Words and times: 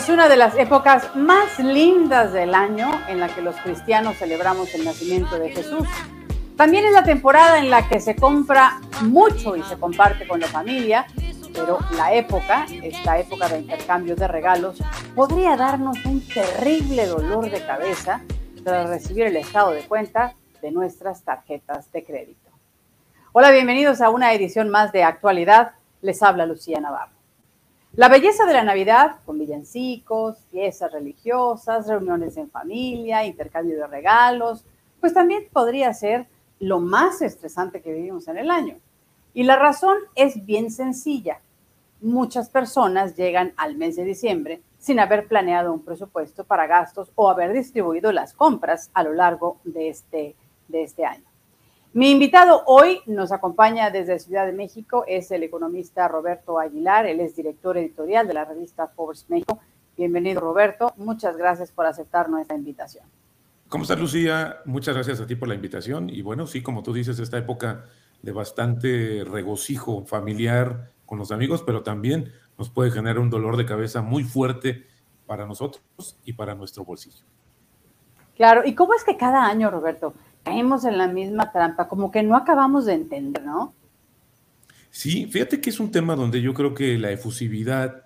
Es 0.00 0.08
una 0.08 0.30
de 0.30 0.36
las 0.38 0.56
épocas 0.56 1.14
más 1.14 1.58
lindas 1.58 2.32
del 2.32 2.54
año 2.54 2.90
en 3.08 3.20
la 3.20 3.28
que 3.28 3.42
los 3.42 3.54
cristianos 3.56 4.16
celebramos 4.16 4.74
el 4.74 4.82
nacimiento 4.82 5.38
de 5.38 5.50
Jesús. 5.50 5.86
También 6.56 6.86
es 6.86 6.92
la 6.92 7.04
temporada 7.04 7.58
en 7.58 7.68
la 7.68 7.86
que 7.86 8.00
se 8.00 8.16
compra 8.16 8.80
mucho 9.02 9.56
y 9.56 9.62
se 9.62 9.78
comparte 9.78 10.26
con 10.26 10.40
la 10.40 10.46
familia, 10.46 11.04
pero 11.52 11.80
la 11.98 12.14
época, 12.14 12.64
esta 12.82 13.18
época 13.18 13.50
de 13.50 13.58
intercambio 13.58 14.16
de 14.16 14.26
regalos, 14.26 14.82
podría 15.14 15.54
darnos 15.58 16.02
un 16.06 16.26
terrible 16.26 17.04
dolor 17.04 17.50
de 17.50 17.62
cabeza 17.66 18.22
tras 18.64 18.88
recibir 18.88 19.26
el 19.26 19.36
estado 19.36 19.72
de 19.72 19.82
cuenta 19.82 20.34
de 20.62 20.70
nuestras 20.70 21.22
tarjetas 21.24 21.92
de 21.92 22.04
crédito. 22.04 22.50
Hola, 23.32 23.50
bienvenidos 23.50 24.00
a 24.00 24.08
una 24.08 24.32
edición 24.32 24.70
más 24.70 24.92
de 24.92 25.04
Actualidad. 25.04 25.72
Les 26.00 26.22
habla 26.22 26.46
Lucía 26.46 26.80
Navarro. 26.80 27.19
La 27.94 28.08
belleza 28.08 28.46
de 28.46 28.52
la 28.52 28.62
Navidad, 28.62 29.16
con 29.26 29.36
villancicos, 29.36 30.46
fiestas 30.52 30.92
religiosas, 30.92 31.88
reuniones 31.88 32.36
en 32.36 32.48
familia, 32.48 33.26
intercambio 33.26 33.76
de 33.78 33.86
regalos, 33.88 34.64
pues 35.00 35.12
también 35.12 35.48
podría 35.52 35.92
ser 35.92 36.28
lo 36.60 36.78
más 36.78 37.20
estresante 37.20 37.82
que 37.82 37.92
vivimos 37.92 38.28
en 38.28 38.38
el 38.38 38.50
año. 38.50 38.78
Y 39.34 39.42
la 39.42 39.56
razón 39.56 39.98
es 40.14 40.46
bien 40.46 40.70
sencilla. 40.70 41.40
Muchas 42.00 42.48
personas 42.48 43.16
llegan 43.16 43.54
al 43.56 43.76
mes 43.76 43.96
de 43.96 44.04
diciembre 44.04 44.62
sin 44.78 45.00
haber 45.00 45.26
planeado 45.26 45.72
un 45.72 45.84
presupuesto 45.84 46.44
para 46.44 46.68
gastos 46.68 47.10
o 47.16 47.28
haber 47.28 47.52
distribuido 47.52 48.12
las 48.12 48.34
compras 48.34 48.90
a 48.94 49.02
lo 49.02 49.14
largo 49.14 49.58
de 49.64 49.88
este, 49.88 50.36
de 50.68 50.84
este 50.84 51.04
año. 51.04 51.29
Mi 51.92 52.12
invitado 52.12 52.62
hoy 52.66 53.00
nos 53.06 53.32
acompaña 53.32 53.90
desde 53.90 54.20
Ciudad 54.20 54.46
de 54.46 54.52
México, 54.52 55.04
es 55.08 55.32
el 55.32 55.42
economista 55.42 56.06
Roberto 56.06 56.60
Aguilar, 56.60 57.04
él 57.06 57.18
es 57.18 57.34
director 57.34 57.76
editorial 57.76 58.28
de 58.28 58.34
la 58.34 58.44
revista 58.44 58.86
Forbes 58.86 59.28
México. 59.28 59.58
Bienvenido 59.96 60.40
Roberto, 60.40 60.94
muchas 60.96 61.36
gracias 61.36 61.72
por 61.72 61.86
aceptar 61.86 62.30
nuestra 62.30 62.56
invitación. 62.56 63.04
¿Cómo 63.68 63.82
estás 63.82 63.98
Lucía? 63.98 64.58
Muchas 64.66 64.94
gracias 64.94 65.20
a 65.20 65.26
ti 65.26 65.34
por 65.34 65.48
la 65.48 65.56
invitación 65.56 66.08
y 66.08 66.22
bueno, 66.22 66.46
sí, 66.46 66.62
como 66.62 66.84
tú 66.84 66.92
dices, 66.92 67.18
esta 67.18 67.38
época 67.38 67.86
de 68.22 68.30
bastante 68.30 69.24
regocijo 69.28 70.04
familiar 70.06 70.92
con 71.06 71.18
los 71.18 71.32
amigos, 71.32 71.64
pero 71.66 71.82
también 71.82 72.32
nos 72.56 72.70
puede 72.70 72.92
generar 72.92 73.18
un 73.18 73.30
dolor 73.30 73.56
de 73.56 73.66
cabeza 73.66 74.00
muy 74.00 74.22
fuerte 74.22 74.86
para 75.26 75.44
nosotros 75.44 76.16
y 76.24 76.34
para 76.34 76.54
nuestro 76.54 76.84
bolsillo. 76.84 77.24
Claro, 78.36 78.62
¿y 78.64 78.76
cómo 78.76 78.94
es 78.94 79.02
que 79.02 79.16
cada 79.16 79.44
año, 79.44 79.70
Roberto, 79.70 80.14
caemos 80.42 80.84
en 80.84 80.98
la 80.98 81.08
misma 81.08 81.52
trampa, 81.52 81.88
como 81.88 82.10
que 82.10 82.22
no 82.22 82.36
acabamos 82.36 82.86
de 82.86 82.94
entender, 82.94 83.44
¿no? 83.44 83.74
Sí, 84.90 85.26
fíjate 85.26 85.60
que 85.60 85.70
es 85.70 85.78
un 85.78 85.90
tema 85.90 86.16
donde 86.16 86.42
yo 86.42 86.52
creo 86.52 86.74
que 86.74 86.98
la 86.98 87.12
efusividad, 87.12 88.04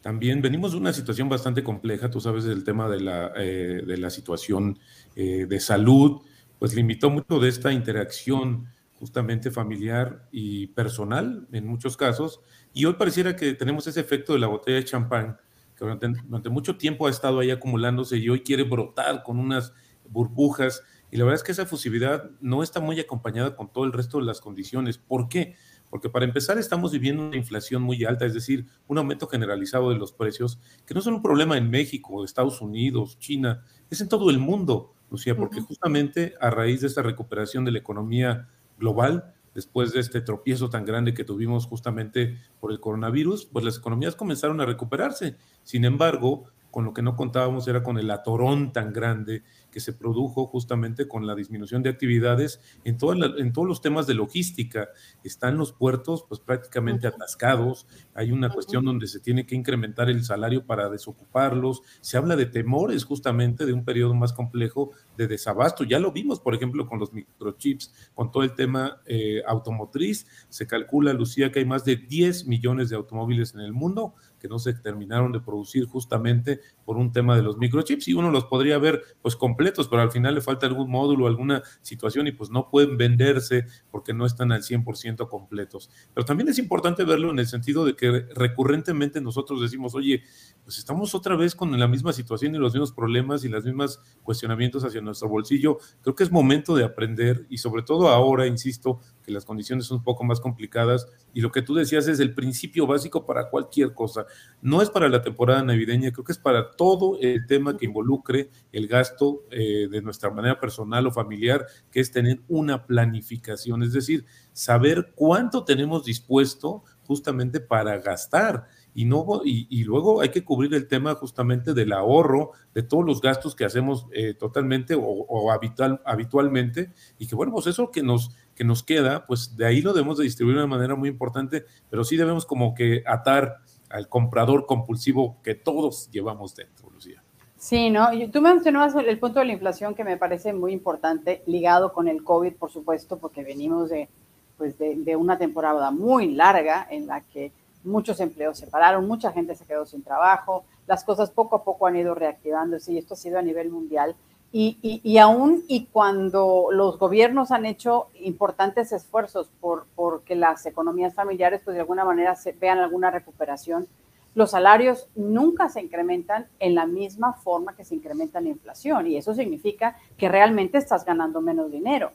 también 0.00 0.40
venimos 0.40 0.72
de 0.72 0.78
una 0.78 0.92
situación 0.92 1.28
bastante 1.28 1.64
compleja, 1.64 2.10
tú 2.10 2.20
sabes 2.20 2.44
del 2.44 2.64
tema 2.64 2.88
de 2.88 3.00
la, 3.00 3.32
eh, 3.36 3.82
de 3.84 3.98
la 3.98 4.10
situación 4.10 4.78
eh, 5.16 5.46
de 5.48 5.60
salud, 5.60 6.22
pues 6.58 6.74
limitó 6.74 7.10
mucho 7.10 7.40
de 7.40 7.48
esta 7.48 7.72
interacción 7.72 8.68
justamente 8.94 9.50
familiar 9.50 10.28
y 10.30 10.68
personal 10.68 11.48
en 11.52 11.66
muchos 11.66 11.96
casos, 11.96 12.40
y 12.72 12.84
hoy 12.84 12.94
pareciera 12.94 13.34
que 13.34 13.54
tenemos 13.54 13.86
ese 13.86 14.00
efecto 14.00 14.32
de 14.32 14.38
la 14.38 14.46
botella 14.46 14.76
de 14.76 14.84
champán, 14.84 15.38
que 15.74 15.84
durante 15.84 16.50
mucho 16.50 16.76
tiempo 16.76 17.06
ha 17.06 17.10
estado 17.10 17.40
ahí 17.40 17.50
acumulándose 17.50 18.18
y 18.18 18.28
hoy 18.28 18.42
quiere 18.42 18.62
brotar 18.62 19.22
con 19.22 19.38
unas 19.38 19.72
burbujas 20.08 20.82
y 21.10 21.16
la 21.16 21.24
verdad 21.24 21.40
es 21.40 21.44
que 21.44 21.52
esa 21.52 21.66
fusividad 21.66 22.30
no 22.40 22.62
está 22.62 22.80
muy 22.80 23.00
acompañada 23.00 23.56
con 23.56 23.72
todo 23.72 23.84
el 23.84 23.92
resto 23.92 24.18
de 24.18 24.24
las 24.24 24.40
condiciones. 24.40 24.98
¿Por 24.98 25.28
qué? 25.28 25.56
Porque 25.90 26.08
para 26.08 26.24
empezar 26.24 26.56
estamos 26.58 26.92
viviendo 26.92 27.26
una 27.26 27.36
inflación 27.36 27.82
muy 27.82 28.04
alta, 28.04 28.24
es 28.24 28.34
decir, 28.34 28.66
un 28.86 28.98
aumento 28.98 29.26
generalizado 29.26 29.90
de 29.90 29.96
los 29.96 30.12
precios, 30.12 30.60
que 30.86 30.94
no 30.94 31.00
es 31.00 31.06
un 31.06 31.20
problema 31.20 31.58
en 31.58 31.68
México, 31.68 32.24
Estados 32.24 32.60
Unidos, 32.60 33.18
China, 33.18 33.64
es 33.90 34.00
en 34.00 34.08
todo 34.08 34.30
el 34.30 34.38
mundo, 34.38 34.94
Lucía, 35.10 35.36
porque 35.36 35.60
justamente 35.60 36.34
a 36.40 36.50
raíz 36.50 36.80
de 36.82 36.86
esta 36.86 37.02
recuperación 37.02 37.64
de 37.64 37.72
la 37.72 37.78
economía 37.78 38.48
global, 38.78 39.34
después 39.52 39.92
de 39.92 39.98
este 39.98 40.20
tropiezo 40.20 40.70
tan 40.70 40.84
grande 40.84 41.12
que 41.12 41.24
tuvimos 41.24 41.66
justamente 41.66 42.38
por 42.60 42.70
el 42.70 42.78
coronavirus, 42.78 43.46
pues 43.46 43.64
las 43.64 43.78
economías 43.78 44.14
comenzaron 44.14 44.60
a 44.60 44.66
recuperarse. 44.66 45.36
Sin 45.64 45.84
embargo, 45.84 46.44
con 46.70 46.84
lo 46.84 46.92
que 46.92 47.02
no 47.02 47.16
contábamos 47.16 47.66
era 47.68 47.82
con 47.82 47.98
el 47.98 48.10
atorón 48.10 48.72
tan 48.72 48.92
grande 48.92 49.42
que 49.70 49.80
se 49.80 49.92
produjo 49.92 50.46
justamente 50.46 51.08
con 51.08 51.26
la 51.26 51.34
disminución 51.34 51.82
de 51.82 51.90
actividades 51.90 52.60
en, 52.84 52.98
en 53.38 53.52
todos 53.52 53.68
los 53.68 53.80
temas 53.80 54.06
de 54.06 54.14
logística. 54.14 54.88
Están 55.22 55.56
los 55.56 55.72
puertos 55.72 56.24
pues 56.28 56.40
prácticamente 56.40 57.06
atascados, 57.06 57.86
hay 58.14 58.32
una 58.32 58.50
cuestión 58.50 58.84
donde 58.84 59.06
se 59.06 59.20
tiene 59.20 59.46
que 59.46 59.54
incrementar 59.54 60.10
el 60.10 60.24
salario 60.24 60.66
para 60.66 60.88
desocuparlos, 60.88 61.82
se 62.00 62.16
habla 62.16 62.36
de 62.36 62.46
temores 62.46 63.04
justamente 63.04 63.66
de 63.66 63.72
un 63.72 63.84
periodo 63.84 64.14
más 64.14 64.32
complejo 64.32 64.90
de 65.16 65.26
desabasto. 65.26 65.84
Ya 65.84 65.98
lo 65.98 66.12
vimos, 66.12 66.40
por 66.40 66.54
ejemplo, 66.54 66.86
con 66.86 66.98
los 66.98 67.12
microchips, 67.12 67.92
con 68.14 68.30
todo 68.30 68.42
el 68.42 68.54
tema 68.54 69.00
eh, 69.06 69.42
automotriz. 69.46 70.26
Se 70.48 70.66
calcula, 70.66 71.12
Lucía, 71.12 71.52
que 71.52 71.60
hay 71.60 71.64
más 71.64 71.84
de 71.84 71.96
10 71.96 72.46
millones 72.46 72.90
de 72.90 72.96
automóviles 72.96 73.54
en 73.54 73.60
el 73.60 73.72
mundo 73.72 74.14
que 74.40 74.48
no 74.48 74.58
se 74.58 74.74
terminaron 74.74 75.32
de 75.32 75.40
producir 75.40 75.86
justamente 75.86 76.60
por 76.84 76.96
un 76.96 77.12
tema 77.12 77.36
de 77.36 77.42
los 77.42 77.58
microchips 77.58 78.08
y 78.08 78.14
uno 78.14 78.30
los 78.30 78.46
podría 78.46 78.78
ver 78.78 79.02
pues 79.22 79.36
completos, 79.36 79.88
pero 79.88 80.02
al 80.02 80.10
final 80.10 80.34
le 80.34 80.40
falta 80.40 80.66
algún 80.66 80.90
módulo, 80.90 81.26
alguna 81.26 81.62
situación 81.82 82.26
y 82.26 82.32
pues 82.32 82.50
no 82.50 82.68
pueden 82.70 82.96
venderse 82.96 83.66
porque 83.90 84.12
no 84.14 84.26
están 84.26 84.50
al 84.52 84.62
100% 84.62 85.28
completos. 85.28 85.90
Pero 86.14 86.24
también 86.24 86.48
es 86.48 86.58
importante 86.58 87.04
verlo 87.04 87.30
en 87.30 87.38
el 87.38 87.46
sentido 87.46 87.84
de 87.84 87.94
que 87.94 88.26
recurrentemente 88.34 89.20
nosotros 89.20 89.60
decimos, 89.60 89.94
oye, 89.94 90.22
pues 90.64 90.78
estamos 90.78 91.14
otra 91.14 91.36
vez 91.36 91.54
con 91.54 91.78
la 91.78 91.88
misma 91.88 92.12
situación 92.12 92.54
y 92.54 92.58
los 92.58 92.72
mismos 92.72 92.92
problemas 92.92 93.44
y 93.44 93.48
los 93.48 93.64
mismos 93.64 94.00
cuestionamientos 94.22 94.84
hacia 94.84 95.00
nuestro 95.00 95.28
bolsillo. 95.28 95.78
Creo 96.02 96.14
que 96.14 96.24
es 96.24 96.32
momento 96.32 96.74
de 96.74 96.84
aprender 96.84 97.46
y 97.50 97.58
sobre 97.58 97.82
todo 97.82 98.08
ahora, 98.08 98.46
insisto, 98.46 99.00
las 99.30 99.44
condiciones 99.44 99.86
son 99.86 99.98
un 99.98 100.04
poco 100.04 100.24
más 100.24 100.40
complicadas. 100.40 101.06
Y 101.32 101.40
lo 101.40 101.50
que 101.50 101.62
tú 101.62 101.74
decías 101.74 102.08
es 102.08 102.20
el 102.20 102.34
principio 102.34 102.86
básico 102.86 103.24
para 103.24 103.48
cualquier 103.48 103.94
cosa. 103.94 104.26
No 104.62 104.82
es 104.82 104.90
para 104.90 105.08
la 105.08 105.22
temporada 105.22 105.62
navideña, 105.62 106.12
creo 106.12 106.24
que 106.24 106.32
es 106.32 106.38
para 106.38 106.72
todo 106.72 107.18
el 107.20 107.46
tema 107.46 107.76
que 107.76 107.86
involucre 107.86 108.50
el 108.72 108.86
gasto 108.86 109.44
eh, 109.50 109.88
de 109.90 110.02
nuestra 110.02 110.30
manera 110.30 110.60
personal 110.60 111.06
o 111.06 111.12
familiar, 111.12 111.66
que 111.90 112.00
es 112.00 112.10
tener 112.10 112.40
una 112.48 112.86
planificación, 112.86 113.82
es 113.82 113.92
decir, 113.92 114.24
saber 114.52 115.12
cuánto 115.14 115.64
tenemos 115.64 116.04
dispuesto 116.04 116.84
justamente 117.06 117.60
para 117.60 117.98
gastar. 117.98 118.68
Y, 118.94 119.04
no, 119.04 119.42
y, 119.44 119.84
luego 119.84 120.20
hay 120.20 120.30
que 120.30 120.44
cubrir 120.44 120.74
el 120.74 120.88
tema 120.88 121.14
justamente 121.14 121.74
del 121.74 121.92
ahorro, 121.92 122.52
de 122.74 122.82
todos 122.82 123.04
los 123.04 123.20
gastos 123.20 123.54
que 123.54 123.64
hacemos 123.64 124.06
eh, 124.12 124.34
totalmente 124.34 124.94
o, 124.96 125.50
habitual, 125.52 126.00
habitualmente, 126.04 126.92
y 127.18 127.26
que 127.26 127.36
bueno, 127.36 127.52
pues 127.52 127.68
eso 127.68 127.90
que 127.90 128.02
nos, 128.02 128.30
que 128.60 128.64
nos 128.66 128.82
queda, 128.82 129.24
pues 129.24 129.56
de 129.56 129.64
ahí 129.64 129.80
lo 129.80 129.94
debemos 129.94 130.18
de 130.18 130.24
distribuir 130.24 130.58
de 130.58 130.66
manera 130.66 130.94
muy 130.94 131.08
importante, 131.08 131.64
pero 131.88 132.04
sí 132.04 132.18
debemos 132.18 132.44
como 132.44 132.74
que 132.74 133.02
atar 133.06 133.56
al 133.88 134.06
comprador 134.10 134.66
compulsivo 134.66 135.38
que 135.42 135.54
todos 135.54 136.10
llevamos 136.10 136.54
dentro, 136.54 136.90
Lucía. 136.90 137.22
Sí, 137.56 137.88
¿no? 137.88 138.08
Tú 138.30 138.42
mencionabas 138.42 138.94
el 138.96 139.18
punto 139.18 139.38
de 139.38 139.46
la 139.46 139.54
inflación 139.54 139.94
que 139.94 140.04
me 140.04 140.18
parece 140.18 140.52
muy 140.52 140.74
importante, 140.74 141.42
ligado 141.46 141.94
con 141.94 142.06
el 142.06 142.22
COVID, 142.22 142.52
por 142.56 142.70
supuesto, 142.70 143.16
porque 143.16 143.44
venimos 143.44 143.88
de, 143.88 144.10
pues 144.58 144.76
de, 144.76 144.94
de 144.96 145.16
una 145.16 145.38
temporada 145.38 145.90
muy 145.90 146.30
larga 146.34 146.86
en 146.90 147.06
la 147.06 147.22
que 147.22 147.52
muchos 147.82 148.20
empleos 148.20 148.58
se 148.58 148.66
pararon, 148.66 149.08
mucha 149.08 149.32
gente 149.32 149.54
se 149.54 149.64
quedó 149.64 149.86
sin 149.86 150.02
trabajo, 150.02 150.66
las 150.86 151.02
cosas 151.02 151.30
poco 151.30 151.56
a 151.56 151.64
poco 151.64 151.86
han 151.86 151.96
ido 151.96 152.14
reactivándose 152.14 152.92
y 152.92 152.98
esto 152.98 153.14
ha 153.14 153.16
sido 153.16 153.38
a 153.38 153.42
nivel 153.42 153.70
mundial. 153.70 154.16
Y, 154.52 154.78
y, 154.82 155.00
y 155.04 155.18
aún 155.18 155.62
y 155.68 155.86
cuando 155.86 156.68
los 156.72 156.98
gobiernos 156.98 157.52
han 157.52 157.66
hecho 157.66 158.08
importantes 158.14 158.90
esfuerzos 158.90 159.48
por, 159.60 159.86
por 159.94 160.22
que 160.22 160.34
las 160.34 160.66
economías 160.66 161.14
familiares 161.14 161.60
pues 161.64 161.74
de 161.74 161.82
alguna 161.82 162.04
manera 162.04 162.34
se, 162.34 162.52
vean 162.52 162.78
alguna 162.78 163.12
recuperación, 163.12 163.86
los 164.34 164.52
salarios 164.52 165.08
nunca 165.14 165.68
se 165.68 165.80
incrementan 165.80 166.46
en 166.58 166.74
la 166.74 166.86
misma 166.86 167.32
forma 167.32 167.74
que 167.74 167.84
se 167.84 167.94
incrementa 167.94 168.40
la 168.40 168.48
inflación 168.48 169.06
y 169.06 169.16
eso 169.16 169.34
significa 169.34 169.96
que 170.16 170.28
realmente 170.28 170.78
estás 170.78 171.04
ganando 171.04 171.40
menos 171.40 171.70
dinero. 171.70 172.12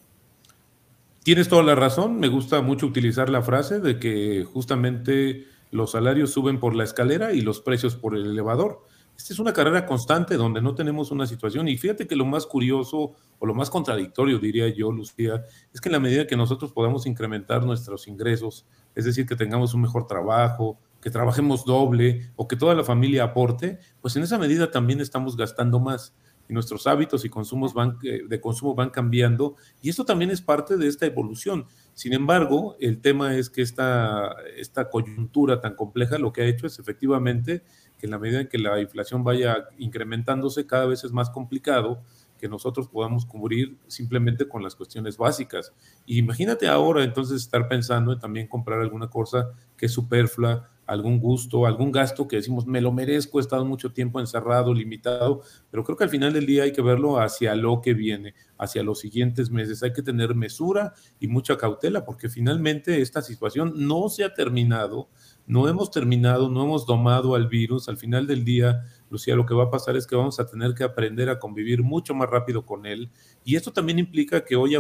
Tienes 1.24 1.50
toda 1.50 1.64
la 1.64 1.76
razón, 1.76 2.20
me 2.20 2.28
gusta 2.28 2.62
mucho 2.62 2.86
utilizar 2.86 3.30
la 3.30 3.42
frase 3.42 3.80
de 3.80 4.00
que 4.00 4.46
justamente 4.46 5.46
los 5.72 5.92
salarios 5.92 6.32
suben 6.32 6.60
por 6.60 6.76
la 6.76 6.84
escalera 6.84 7.34
y 7.34 7.42
los 7.42 7.62
precios 7.62 7.96
por 7.96 8.16
el 8.16 8.26
elevador. 8.28 8.84
Esta 9.18 9.34
es 9.34 9.40
una 9.40 9.54
carrera 9.54 9.86
constante 9.86 10.36
donde 10.36 10.62
no 10.62 10.76
tenemos 10.76 11.12
una 11.12 11.26
situación. 11.26 11.68
Y 11.68 11.78
fíjate 11.78 12.08
que 12.08 12.16
lo 12.16 12.26
más 12.26 12.46
curioso 12.46 13.14
o 13.40 13.46
lo 13.46 13.54
más 13.54 13.70
contradictorio, 13.70 14.40
diría 14.40 14.68
yo, 14.68 14.92
Lucía, 14.92 15.44
es 15.74 15.80
que 15.80 15.90
en 15.90 15.94
la 15.94 16.00
medida 16.00 16.28
que 16.28 16.36
nosotros 16.36 16.74
podamos 16.74 17.06
incrementar 17.06 17.66
nuestros 17.66 18.08
ingresos, 18.08 18.66
es 18.94 19.06
decir, 19.06 19.26
que 19.26 19.36
tengamos 19.36 19.74
un 19.74 19.82
mejor 19.82 20.06
trabajo, 20.08 20.78
que 21.02 21.10
trabajemos 21.10 21.66
doble 21.66 22.32
o 22.36 22.48
que 22.48 22.56
toda 22.56 22.74
la 22.74 22.84
familia 22.84 23.24
aporte, 23.24 23.80
pues 24.02 24.16
en 24.16 24.24
esa 24.24 24.38
medida 24.38 24.72
también 24.72 25.00
estamos 25.00 25.38
gastando 25.38 25.80
más 25.80 26.16
y 26.50 26.54
nuestros 26.54 26.88
hábitos 26.88 27.26
y 27.26 27.30
consumos 27.30 27.74
van, 27.74 27.98
eh, 28.04 28.22
de 28.28 28.42
consumo 28.42 28.76
van 28.76 28.90
cambiando 28.90 29.56
y 29.82 29.90
esto 29.90 30.06
también 30.06 30.32
es 30.32 30.42
parte 30.42 30.78
de 30.78 30.88
esta 30.88 31.06
evolución. 31.06 31.66
Sin 31.96 32.12
embargo, 32.12 32.76
el 32.82 33.00
tema 33.00 33.36
es 33.36 33.50
que 33.50 33.62
esta, 33.62 34.36
esta 34.58 34.90
coyuntura 34.90 35.62
tan 35.62 35.76
compleja 35.76 36.20
lo 36.20 36.34
que 36.34 36.42
ha 36.42 36.46
hecho 36.46 36.68
es 36.68 36.78
efectivamente 36.78 37.64
que 37.98 38.06
en 38.06 38.12
la 38.12 38.20
medida 38.20 38.42
en 38.42 38.50
que 38.50 38.58
la 38.58 38.80
inflación 38.82 39.24
vaya 39.24 39.70
incrementándose, 39.78 40.68
cada 40.68 40.86
vez 40.86 41.06
es 41.06 41.14
más 41.14 41.30
complicado 41.30 42.04
que 42.38 42.50
nosotros 42.50 42.90
podamos 42.90 43.26
cubrir 43.26 43.78
simplemente 43.88 44.46
con 44.48 44.62
las 44.62 44.76
cuestiones 44.76 45.18
básicas. 45.18 45.74
Y 46.06 46.18
imagínate 46.18 46.68
ahora 46.68 47.02
entonces 47.02 47.42
estar 47.42 47.70
pensando 47.70 48.12
en 48.12 48.20
también 48.20 48.48
comprar 48.48 48.82
alguna 48.82 49.10
cosa 49.10 49.52
que 49.78 49.86
es 49.86 49.94
superflua, 49.94 50.70
algún 50.86 51.20
gusto, 51.20 51.66
algún 51.66 51.92
gasto 51.92 52.28
que 52.28 52.38
decimos, 52.38 52.66
me 52.66 52.82
lo 52.82 52.92
merezco, 52.92 53.40
he 53.40 53.42
estado 53.42 53.66
mucho 53.66 53.92
tiempo 53.92 54.20
encerrado, 54.20 54.74
limitado, 54.74 55.42
pero 55.72 55.84
creo 55.84 55.98
que 55.98 56.04
al 56.04 56.10
final 56.10 56.34
del 56.34 56.46
día 56.46 56.64
hay 56.64 56.72
que 56.72 56.82
verlo 56.82 57.20
hacia 57.20 57.56
lo 57.56 57.82
que 57.82 57.94
viene, 57.94 58.34
hacia 58.58 58.84
los 58.84 59.00
siguientes 59.00 59.50
meses. 59.50 59.84
Hay 59.84 59.94
que 59.94 60.02
tener 60.02 60.36
mesura 60.36 60.94
y 61.20 61.28
mucha 61.28 61.58
cautela, 61.58 62.06
porque 62.06 62.30
finalmente 62.30 63.02
esta 63.02 63.22
situación 63.22 63.74
no 63.76 64.10
se 64.10 64.24
ha 64.24 64.34
terminado, 64.34 65.10
no 65.48 65.68
hemos 65.68 65.92
terminado, 65.92 66.50
no 66.50 66.64
hemos 66.64 66.86
domado 66.86 67.36
al 67.36 67.48
virus. 67.48 67.90
Al 67.90 67.98
final 67.98 68.28
del 68.28 68.46
día, 68.46 68.84
Lucía, 69.10 69.36
lo 69.36 69.46
que 69.46 69.54
va 69.54 69.66
a 69.66 69.70
pasar 69.70 69.96
es 69.96 70.08
que 70.08 70.16
vamos 70.16 70.40
a 70.40 70.46
tener 70.46 70.74
que 70.74 70.84
aprender 70.84 71.30
a 71.30 71.40
convivir 71.40 71.84
mucho 71.84 72.14
más 72.14 72.30
rápido 72.30 72.66
con 72.66 72.86
él. 72.86 73.10
Y 73.44 73.56
esto 73.56 73.72
también 73.72 74.00
implica 74.00 74.44
que 74.44 74.56
hoy 74.56 74.76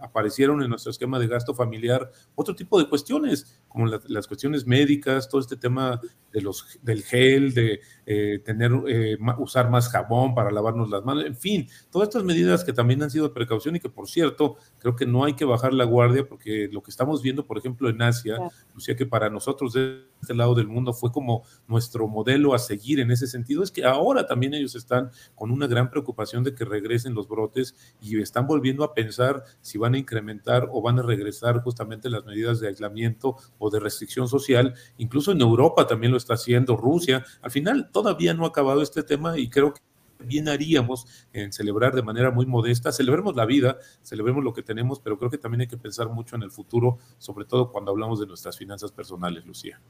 aparecieron 0.00 0.62
en 0.62 0.70
nuestro 0.70 0.90
esquema 0.90 1.18
de 1.18 1.26
gasto 1.26 1.54
familiar 1.54 2.10
otro 2.34 2.54
tipo 2.54 2.78
de 2.78 2.88
cuestiones, 2.88 3.60
como 3.68 3.86
las 3.86 4.28
cuestiones 4.28 4.66
médicas, 4.66 5.28
todo 5.28 5.40
este 5.40 5.56
tema 5.56 6.00
de 6.32 6.40
los, 6.40 6.78
del 6.82 7.02
gel, 7.02 7.54
de 7.54 7.80
eh, 8.06 8.40
tener, 8.44 8.72
eh, 8.86 9.16
usar 9.38 9.70
más 9.70 9.88
jabón 9.88 10.34
para 10.34 10.50
lavarnos 10.52 10.90
las 10.90 11.04
manos, 11.04 11.24
en 11.24 11.36
fin, 11.36 11.68
todas 11.90 12.08
estas 12.08 12.24
medidas 12.24 12.64
que 12.64 12.72
también 12.72 13.02
han 13.02 13.10
sido 13.10 13.28
de 13.28 13.34
precaución 13.34 13.76
y 13.76 13.80
que, 13.80 13.88
por 13.88 14.08
cierto, 14.08 14.56
creo 14.78 14.94
que 14.94 15.06
no 15.06 15.24
hay 15.24 15.34
que 15.34 15.44
bajar 15.44 15.74
la 15.74 15.84
guardia 15.84 16.26
porque 16.26 16.68
lo 16.70 16.82
que 16.82 16.90
estamos 16.90 17.22
viendo, 17.22 17.46
por 17.46 17.58
ejemplo, 17.58 17.88
en 17.88 18.00
Asia, 18.00 18.38
Lucía, 18.74 18.94
que 18.94 19.06
para 19.06 19.28
nosotros 19.28 19.72
de 19.72 20.04
este 20.20 20.34
lado 20.34 20.54
del 20.54 20.68
mundo 20.68 20.92
fue 20.92 21.10
como 21.10 21.42
nuestro 21.66 22.06
modelo 22.08 22.54
a 22.54 22.58
seguir 22.58 23.00
en 23.00 23.10
ese 23.10 23.26
sentido, 23.26 23.63
es 23.64 23.70
que 23.70 23.84
ahora 23.84 24.26
también 24.26 24.54
ellos 24.54 24.74
están 24.74 25.10
con 25.34 25.50
una 25.50 25.66
gran 25.66 25.90
preocupación 25.90 26.44
de 26.44 26.54
que 26.54 26.64
regresen 26.64 27.14
los 27.14 27.28
brotes 27.28 27.74
y 28.00 28.20
están 28.20 28.46
volviendo 28.46 28.84
a 28.84 28.94
pensar 28.94 29.44
si 29.60 29.78
van 29.78 29.94
a 29.94 29.98
incrementar 29.98 30.68
o 30.70 30.80
van 30.82 30.98
a 30.98 31.02
regresar 31.02 31.62
justamente 31.62 32.10
las 32.10 32.24
medidas 32.24 32.60
de 32.60 32.68
aislamiento 32.68 33.36
o 33.58 33.70
de 33.70 33.80
restricción 33.80 34.28
social. 34.28 34.74
Incluso 34.98 35.32
en 35.32 35.40
Europa 35.40 35.86
también 35.86 36.12
lo 36.12 36.18
está 36.18 36.34
haciendo, 36.34 36.76
Rusia. 36.76 37.24
Al 37.42 37.50
final 37.50 37.90
todavía 37.90 38.34
no 38.34 38.44
ha 38.44 38.48
acabado 38.48 38.82
este 38.82 39.02
tema 39.02 39.38
y 39.38 39.48
creo 39.48 39.74
que 39.74 39.80
bien 40.18 40.48
haríamos 40.48 41.06
en 41.32 41.52
celebrar 41.52 41.94
de 41.94 42.02
manera 42.02 42.30
muy 42.30 42.46
modesta. 42.46 42.92
Celebremos 42.92 43.36
la 43.36 43.46
vida, 43.46 43.78
celebremos 44.02 44.44
lo 44.44 44.52
que 44.52 44.62
tenemos, 44.62 45.00
pero 45.00 45.18
creo 45.18 45.30
que 45.30 45.38
también 45.38 45.62
hay 45.62 45.68
que 45.68 45.78
pensar 45.78 46.08
mucho 46.08 46.36
en 46.36 46.42
el 46.42 46.50
futuro, 46.50 46.98
sobre 47.18 47.44
todo 47.44 47.70
cuando 47.70 47.90
hablamos 47.90 48.20
de 48.20 48.26
nuestras 48.26 48.56
finanzas 48.56 48.92
personales, 48.92 49.44
Lucía. 49.44 49.80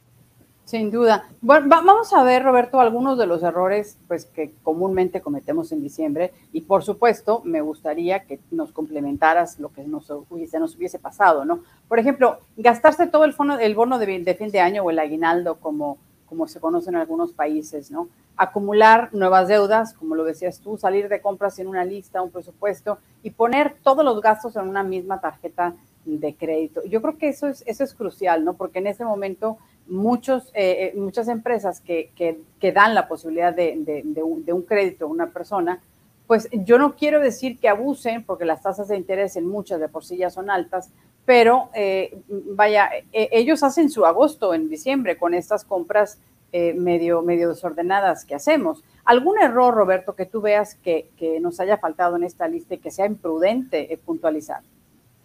Sin 0.64 0.90
duda. 0.90 1.28
Bueno, 1.42 1.66
vamos 1.68 2.14
a 2.14 2.22
ver, 2.22 2.42
Roberto, 2.42 2.80
algunos 2.80 3.18
de 3.18 3.26
los 3.26 3.42
errores 3.42 3.98
pues, 4.08 4.24
que 4.24 4.54
comúnmente 4.62 5.20
cometemos 5.20 5.70
en 5.72 5.82
diciembre 5.82 6.32
y 6.54 6.62
por 6.62 6.82
supuesto 6.82 7.42
me 7.44 7.60
gustaría 7.60 8.20
que 8.20 8.40
nos 8.50 8.72
complementaras 8.72 9.60
lo 9.60 9.70
que 9.70 9.84
nos 9.84 10.08
hubiese, 10.08 10.98
pasado, 10.98 11.44
¿no? 11.44 11.60
Por 11.86 11.98
ejemplo, 11.98 12.38
gastarse 12.56 13.06
todo 13.06 13.26
el, 13.26 13.34
fondo, 13.34 13.58
el 13.58 13.74
bono 13.74 13.98
de, 13.98 14.18
de, 14.20 14.34
fin 14.34 14.50
de 14.50 14.60
año 14.60 14.82
o 14.82 14.90
el 14.90 14.98
aguinaldo 14.98 15.56
como, 15.56 15.98
como 16.24 16.48
se 16.48 16.60
conoce 16.60 16.88
en 16.88 16.96
algunos 16.96 17.34
países, 17.34 17.90
¿no? 17.90 18.08
Acumular 18.38 19.10
nuevas 19.12 19.48
deudas, 19.48 19.92
como 19.92 20.14
lo 20.14 20.24
decías 20.24 20.60
tú, 20.60 20.78
salir 20.78 21.10
de 21.10 21.20
compras 21.20 21.58
en 21.58 21.66
una 21.66 21.84
lista, 21.84 22.22
un 22.22 22.30
presupuesto 22.30 22.98
y 23.22 23.30
poner 23.30 23.76
todos 23.82 24.02
los 24.02 24.18
gastos 24.22 24.56
en 24.56 24.66
una 24.66 24.82
misma 24.82 25.20
tarjeta 25.20 25.74
de 26.06 26.34
crédito. 26.34 26.82
Yo 26.84 27.02
creo 27.02 27.18
que 27.18 27.28
eso 27.28 27.48
es, 27.48 27.62
eso 27.66 27.84
es 27.84 27.94
crucial, 27.94 28.44
¿no? 28.44 28.54
Porque 28.54 28.78
en 28.78 28.86
ese 28.86 29.04
momento 29.04 29.58
muchos, 29.86 30.46
eh, 30.54 30.92
eh, 30.94 30.98
muchas 30.98 31.28
empresas 31.28 31.80
que, 31.80 32.10
que, 32.16 32.72
dan 32.72 32.94
la 32.94 33.08
posibilidad 33.08 33.54
de, 33.54 33.74
de, 34.04 34.22
un, 34.22 34.62
crédito 34.62 35.04
a 35.04 35.08
una 35.08 35.30
persona, 35.30 35.82
pues 36.26 36.48
yo 36.52 36.78
no 36.78 36.96
quiero 36.96 37.20
decir 37.20 37.58
que 37.58 37.68
abusen, 37.68 38.24
porque 38.24 38.44
las 38.44 38.62
tasas 38.62 38.88
de 38.88 38.96
interés 38.96 39.36
en 39.36 39.46
muchas 39.46 39.80
de 39.80 39.88
por 39.88 40.04
sí 40.04 40.16
ya 40.16 40.30
son 40.30 40.50
altas, 40.50 40.90
pero 41.26 41.70
eh, 41.74 42.18
vaya, 42.28 42.90
ellos 43.12 43.62
hacen 43.62 43.90
su 43.90 44.06
agosto 44.06 44.54
en 44.54 44.68
diciembre 44.68 45.16
con 45.16 45.34
estas 45.34 45.64
compras 45.64 46.18
medio, 46.52 47.20
medio 47.22 47.48
desordenadas 47.48 48.24
que 48.24 48.36
hacemos. 48.36 48.84
¿Algún 49.04 49.40
error, 49.40 49.74
Roberto, 49.74 50.14
que 50.14 50.24
tú 50.24 50.40
veas 50.40 50.76
que, 50.76 51.10
que 51.16 51.40
nos 51.40 51.58
haya 51.58 51.78
faltado 51.78 52.14
en 52.14 52.22
esta 52.22 52.46
lista 52.46 52.74
y 52.74 52.78
que 52.78 52.92
sea 52.92 53.06
imprudente 53.06 53.98
puntualizar? 54.04 54.60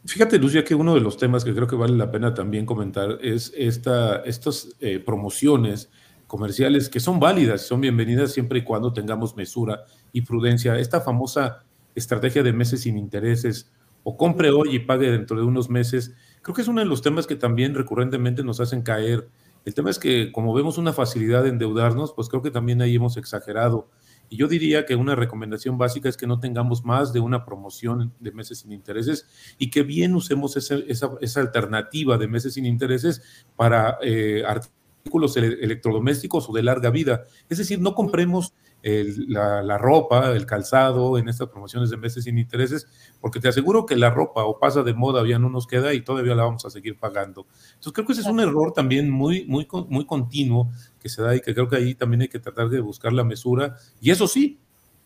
Fíjate, 0.06 0.40
Lucia, 0.40 0.64
que 0.64 0.76
uno 0.76 0.96
de 0.96 1.02
los 1.02 1.18
temas 1.18 1.44
que 1.44 1.54
creo 1.54 1.68
que 1.68 1.76
vale 1.76 1.98
la 1.98 2.10
pena 2.10 2.34
también 2.34 2.66
comentar 2.66 3.18
es 3.22 3.52
esta, 3.56 4.18
estas 4.24 4.70
eh, 4.80 5.00
promociones 5.00 5.90
comerciales 6.26 6.90
que 6.90 7.00
son 7.00 7.20
válidas, 7.20 7.64
son 7.68 7.82
bienvenidas 7.82 8.32
siempre 8.32 8.60
y 8.60 8.64
cuando 8.64 8.94
tengamos 8.94 9.36
mesura 9.36 9.84
y 10.14 10.22
prudencia. 10.22 10.78
Esta 10.78 11.02
famosa 11.02 11.66
estrategia 11.96 12.44
de 12.44 12.54
meses 12.54 12.82
sin 12.82 12.98
intereses 12.98 13.72
o 14.04 14.16
compre 14.16 14.52
hoy 14.52 14.76
y 14.76 14.80
pague 14.80 15.12
dentro 15.12 15.38
de 15.38 15.44
unos 15.44 15.70
meses, 15.70 16.16
creo 16.42 16.56
que 16.56 16.62
es 16.62 16.68
uno 16.70 16.80
de 16.80 16.86
los 16.86 17.02
temas 17.02 17.28
que 17.28 17.36
también 17.36 17.76
recurrentemente 17.76 18.44
nos 18.44 18.62
hacen 18.62 18.84
caer. 18.84 19.28
El 19.66 19.74
tema 19.74 19.90
es 19.90 20.00
que 20.00 20.32
como 20.32 20.54
vemos 20.54 20.78
una 20.78 20.94
facilidad 20.94 21.44
de 21.44 21.50
endeudarnos, 21.50 22.14
pues 22.14 22.30
creo 22.30 22.42
que 22.42 22.52
también 22.52 22.82
ahí 22.82 22.96
hemos 22.96 23.18
exagerado 23.18 23.90
y 24.30 24.38
yo 24.38 24.48
diría 24.48 24.86
que 24.86 24.96
una 24.96 25.16
recomendación 25.16 25.78
básica 25.78 26.08
es 26.08 26.18
que 26.18 26.28
no 26.28 26.40
tengamos 26.40 26.86
más 26.86 27.12
de 27.14 27.20
una 27.20 27.46
promoción 27.46 28.14
de 28.20 28.32
meses 28.32 28.60
sin 28.60 28.72
intereses 28.72 29.28
y 29.58 29.70
que 29.70 29.84
bien 29.84 30.14
usemos 30.14 30.56
esa, 30.56 30.76
esa, 30.88 31.40
alternativa 31.40 32.18
de 32.18 32.28
meses 32.28 32.54
sin 32.54 32.66
intereses 32.66 33.22
para 33.56 33.98
eh, 34.04 34.44
artículos 34.46 35.36
electrodomésticos 35.38 36.50
o 36.50 36.54
de 36.54 36.64
larga 36.64 36.92
vida. 36.92 37.24
Es 37.50 37.58
decir, 37.58 37.80
no 37.80 37.96
compremos 37.96 38.54
la, 38.84 39.78
ropa, 39.78 40.32
el 40.32 40.46
calzado 40.46 41.18
en 41.18 41.30
estas 41.30 41.50
promociones 41.50 41.90
de 41.90 41.98
meses 41.98 42.24
sin 42.24 42.38
intereses, 42.38 42.88
porque 43.20 43.40
te 43.40 43.48
aseguro 43.48 43.86
que 43.86 43.96
la 43.96 44.10
ropa 44.10 44.44
o 44.46 44.60
pasa 44.60 44.84
de 44.84 44.94
moda 44.94 45.28
ya 45.28 45.40
no 45.40 45.50
nos 45.50 45.68
queda 45.68 45.94
y 45.94 46.02
todavía 46.02 46.36
la 46.36 46.44
vamos 46.44 46.66
a 46.66 46.70
seguir 46.70 46.98
pagando. 46.98 47.46
Entonces 47.70 47.94
creo 47.94 48.06
que 48.06 48.14
ese 48.14 48.22
es 48.22 48.28
un 48.28 48.40
error 48.40 48.72
también 48.74 49.10
muy, 49.10 49.46
muy, 49.46 49.68
muy 49.90 50.06
continuo 50.06 50.72
que 51.00 51.10
se 51.10 51.22
da 51.22 51.36
y 51.36 51.42
que 51.42 51.54
creo 51.54 51.68
que 51.68 51.78
ahí 51.78 51.96
también 51.96 52.22
hay 52.22 52.30
que 52.30 52.40
tratar 52.40 52.70
de 52.70 52.80
buscar 52.80 53.14
la 53.14 53.24
mesura. 53.24 53.76
Y 54.02 54.12
eso 54.12 54.28
sí, 54.28 54.60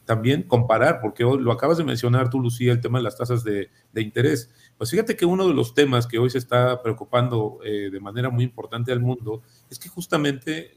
también 0.05 0.43
comparar, 0.43 1.00
porque 1.01 1.24
lo 1.24 1.51
acabas 1.51 1.77
de 1.77 1.83
mencionar 1.83 2.29
tú, 2.29 2.39
Lucía, 2.41 2.74
el 2.74 2.81
tema 2.81 3.00
de 3.00 3.03
las 3.03 3.17
tasas 3.17 3.43
de, 3.43 3.69
interés. 3.95 4.51
Pues 4.77 4.91
fíjate 4.91 5.15
que 5.15 5.25
uno 5.25 5.48
de 5.48 5.53
los 5.53 5.74
temas 5.74 6.07
que 6.07 6.19
hoy 6.19 6.29
se 6.29 6.38
está 6.38 6.81
preocupando 6.81 7.59
eh, 7.63 7.89
de 7.91 8.00
manera 8.00 8.29
muy 8.29 8.43
importante 8.43 8.91
al 8.91 9.00
mundo 9.00 9.41
es 9.74 9.80
que 9.80 9.89
justamente, 9.89 10.75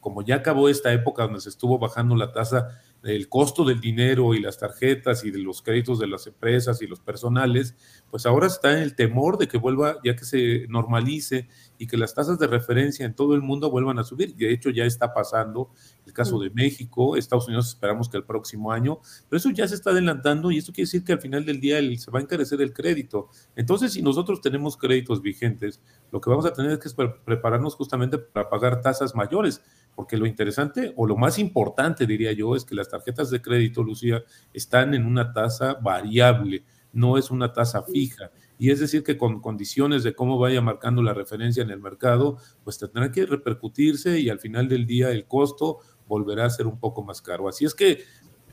como 0.00 0.22
ya 0.22 0.36
acabó 0.36 0.70
esta 0.70 0.90
época 0.92 1.24
donde 1.24 1.42
se 1.42 1.50
estuvo 1.50 1.78
bajando 1.78 2.16
la 2.16 2.32
tasa 2.32 2.80
el 3.02 3.28
costo 3.28 3.64
del 3.64 3.80
dinero 3.80 4.34
y 4.34 4.40
las 4.40 4.58
tarjetas 4.58 5.24
y 5.24 5.30
de 5.30 5.38
los 5.38 5.62
créditos 5.62 5.98
de 5.98 6.06
las 6.06 6.26
empresas 6.26 6.82
y 6.82 6.86
los 6.86 7.00
personales, 7.00 7.74
pues 8.10 8.26
ahora 8.26 8.46
está 8.46 8.72
en 8.72 8.82
el 8.82 8.94
temor 8.94 9.38
de 9.38 9.48
que 9.48 9.56
vuelva, 9.56 9.98
ya 10.04 10.14
que 10.16 10.24
se 10.24 10.66
normalice 10.68 11.48
y 11.78 11.86
que 11.86 11.96
las 11.96 12.14
tasas 12.14 12.38
de 12.38 12.46
referencia 12.46 13.06
en 13.06 13.14
todo 13.14 13.34
el 13.34 13.40
mundo 13.40 13.70
vuelvan 13.70 13.98
a 13.98 14.04
subir. 14.04 14.34
De 14.36 14.52
hecho, 14.52 14.70
ya 14.70 14.84
está 14.84 15.14
pasando 15.14 15.70
el 16.04 16.12
caso 16.12 16.36
mm. 16.36 16.42
de 16.42 16.50
México, 16.50 17.16
Estados 17.16 17.46
Unidos 17.46 17.68
esperamos 17.68 18.08
que 18.08 18.18
el 18.18 18.24
próximo 18.24 18.72
año, 18.72 19.00
pero 19.28 19.38
eso 19.38 19.50
ya 19.50 19.66
se 19.66 19.76
está 19.76 19.90
adelantando 19.90 20.50
y 20.50 20.58
esto 20.58 20.72
quiere 20.72 20.86
decir 20.86 21.04
que 21.04 21.12
al 21.12 21.20
final 21.20 21.46
del 21.46 21.60
día 21.60 21.78
se 21.98 22.10
va 22.10 22.18
a 22.18 22.22
encarecer 22.22 22.60
el 22.60 22.72
crédito. 22.72 23.28
Entonces, 23.56 23.92
si 23.92 24.02
nosotros 24.02 24.40
tenemos 24.40 24.76
créditos 24.76 25.22
vigentes, 25.22 25.80
lo 26.10 26.20
que 26.20 26.30
vamos 26.30 26.46
a 26.46 26.52
tener 26.52 26.72
es 26.72 26.78
que 26.78 27.08
prepararnos 27.24 27.74
justamente 27.74 28.18
para 28.18 28.48
pagar 28.48 28.80
tasas 28.80 29.14
mayores 29.14 29.62
porque 29.94 30.16
lo 30.16 30.26
interesante 30.26 30.92
o 30.96 31.06
lo 31.06 31.16
más 31.16 31.38
importante, 31.38 32.06
diría 32.06 32.32
yo, 32.32 32.56
es 32.56 32.64
que 32.64 32.74
las 32.74 32.88
tarjetas 32.88 33.30
de 33.30 33.42
crédito, 33.42 33.82
Lucía, 33.82 34.24
están 34.52 34.94
en 34.94 35.04
una 35.04 35.32
tasa 35.32 35.74
variable, 35.74 36.64
no 36.92 37.18
es 37.18 37.30
una 37.30 37.52
tasa 37.52 37.82
fija. 37.82 38.30
Y 38.58 38.70
es 38.70 38.80
decir, 38.80 39.02
que 39.02 39.16
con 39.16 39.40
condiciones 39.40 40.02
de 40.02 40.14
cómo 40.14 40.38
vaya 40.38 40.60
marcando 40.60 41.02
la 41.02 41.14
referencia 41.14 41.62
en 41.62 41.70
el 41.70 41.80
mercado, 41.80 42.38
pues 42.64 42.78
tendrá 42.78 43.10
que 43.10 43.26
repercutirse 43.26 44.18
y 44.20 44.28
al 44.28 44.38
final 44.38 44.68
del 44.68 44.86
día 44.86 45.10
el 45.10 45.26
costo 45.26 45.78
volverá 46.06 46.46
a 46.46 46.50
ser 46.50 46.66
un 46.66 46.78
poco 46.78 47.02
más 47.02 47.22
caro. 47.22 47.48
Así 47.48 47.64
es 47.64 47.74
que 47.74 48.02